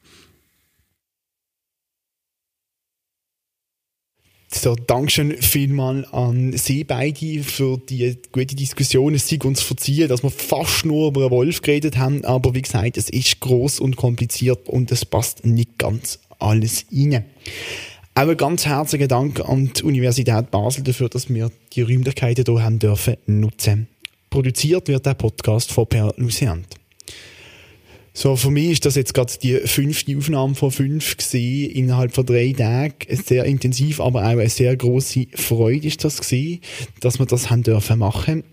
So, 4.57 4.73
Dankeschön 4.73 5.35
vielmal 5.41 6.05
an 6.11 6.53
Sie 6.53 6.85
beide 6.85 7.43
für 7.43 7.77
die 7.77 8.17
gute 8.31 8.55
Diskussion. 8.55 9.13
Es 9.13 9.27
sei 9.27 9.37
uns 9.43 9.61
verziehen, 9.61 10.07
dass 10.07 10.23
wir 10.23 10.31
fast 10.31 10.85
nur 10.85 11.09
über 11.09 11.21
einen 11.21 11.31
Wolf 11.31 11.61
geredet 11.61 11.97
haben, 11.97 12.23
aber 12.23 12.55
wie 12.55 12.61
gesagt, 12.61 12.97
es 12.97 13.09
ist 13.09 13.41
groß 13.41 13.79
und 13.79 13.95
kompliziert 13.95 14.67
und 14.69 14.91
es 14.91 15.05
passt 15.05 15.45
nicht 15.45 15.77
ganz 15.77 16.19
alles 16.39 16.85
rein. 16.91 17.25
Auch 18.15 18.29
ein 18.29 18.37
ganz 18.37 18.65
herzlichen 18.65 19.09
Dank 19.09 19.41
an 19.41 19.71
die 19.75 19.83
Universität 19.83 20.49
Basel 20.49 20.83
dafür, 20.83 21.09
dass 21.09 21.29
wir 21.29 21.51
die 21.73 21.81
Räumlichkeiten 21.81 22.45
hier 22.47 22.63
haben 22.63 22.79
dürfen 22.79 23.17
nutzen. 23.27 23.87
Produziert 24.29 24.87
wird 24.87 25.05
der 25.05 25.13
Podcast 25.15 25.71
von 25.71 25.85
Per 25.85 26.13
Luciant. 26.17 26.65
So, 28.25 28.35
für 28.35 28.49
mich 28.49 28.71
ist 28.71 28.85
das 28.87 28.95
jetzt 28.95 29.13
gerade 29.13 29.31
die 29.43 29.53
fünfte 29.65 30.17
Aufnahme 30.17 30.55
von 30.55 30.71
fünf 30.71 31.15
gesehen 31.15 31.69
innerhalb 31.69 32.11
von 32.11 32.25
drei 32.25 32.53
Tagen. 32.57 32.95
Sehr 33.23 33.45
intensiv, 33.45 33.99
aber 33.99 34.21
auch 34.21 34.29
eine 34.29 34.49
sehr 34.49 34.75
große 34.75 35.27
Freude 35.35 35.85
ist 35.85 36.03
das 36.03 36.17
gesehen, 36.21 36.59
dass 37.01 37.19
wir 37.19 37.27
das 37.27 37.51
haben 37.51 37.61
dürfen 37.61 37.99
machen. 37.99 38.43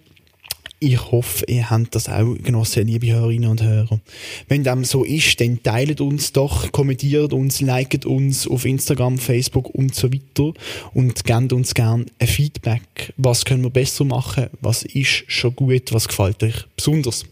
Ich 0.78 1.10
hoffe, 1.10 1.46
ihr 1.48 1.70
habt 1.70 1.94
das 1.94 2.10
auch 2.10 2.34
genossen, 2.42 2.86
liebe 2.86 3.14
Hörerinnen 3.14 3.48
und 3.48 3.62
Hörer. 3.62 3.98
Wenn 4.46 4.62
dem 4.62 4.84
so 4.84 5.04
ist, 5.04 5.40
dann 5.40 5.62
teilt 5.62 6.02
uns 6.02 6.32
doch, 6.32 6.70
kommentiert 6.70 7.32
uns, 7.32 7.62
liket 7.62 8.04
uns 8.04 8.46
auf 8.46 8.66
Instagram, 8.66 9.16
Facebook 9.16 9.74
und 9.74 9.94
so 9.94 10.12
weiter 10.12 10.52
und 10.92 11.24
gebt 11.24 11.52
uns 11.54 11.72
gerne 11.72 12.04
ein 12.18 12.28
Feedback. 12.28 13.14
Was 13.16 13.46
können 13.46 13.62
wir 13.62 13.70
besser 13.70 14.04
machen? 14.04 14.48
Was 14.60 14.82
ist 14.82 15.24
schon 15.28 15.56
gut? 15.56 15.94
Was 15.94 16.08
gefällt 16.08 16.42
euch 16.42 16.66
besonders? 16.76 17.24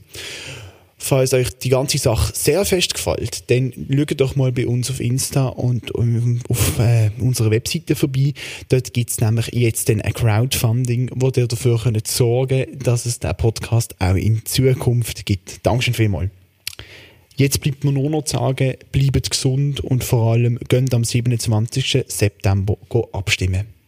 Falls 1.03 1.33
euch 1.33 1.49
die 1.59 1.71
ganze 1.71 1.97
Sache 1.97 2.33
sehr 2.37 2.65
fest 2.67 2.93
gefällt, 2.93 3.51
dann 3.51 3.73
schaut 3.91 4.21
doch 4.21 4.37
mal 4.37 4.53
bei 4.53 4.67
uns 4.67 4.91
auf 4.91 5.01
Insta 5.01 5.47
und 5.47 5.95
auf 5.95 6.79
äh, 6.79 7.11
unserer 7.19 7.51
Webseite 7.51 7.97
vorbei. 7.97 8.35
Dort 8.69 8.93
gibt 8.93 9.11
es 9.11 9.21
nämlich 9.21 9.49
jetzt 9.49 9.89
ein 9.89 10.03
Crowdfunding, 10.03 11.11
wo 11.15 11.31
ihr 11.35 11.49
dafür 11.49 11.79
könnt 11.79 12.07
sorgen 12.07 12.67
dass 12.79 13.07
es 13.07 13.19
den 13.19 13.35
Podcast 13.35 13.97
auch 13.99 14.15
in 14.15 14.45
Zukunft 14.45 15.25
gibt. 15.25 15.65
Dankeschön 15.65 15.95
vielmals. 15.95 16.31
Jetzt 17.37 17.63
bleibt 17.63 17.83
mir 17.85 17.93
nur 17.93 18.11
noch 18.11 18.25
zu 18.25 18.37
sagen, 18.37 18.75
bleibt 18.93 19.31
gesund 19.31 19.81
und 19.81 20.05
vor 20.05 20.33
allem 20.33 20.59
gönnt 20.69 20.93
am 20.93 21.05
27. 21.05 22.05
September 22.07 22.77
abstimmen. 23.13 23.80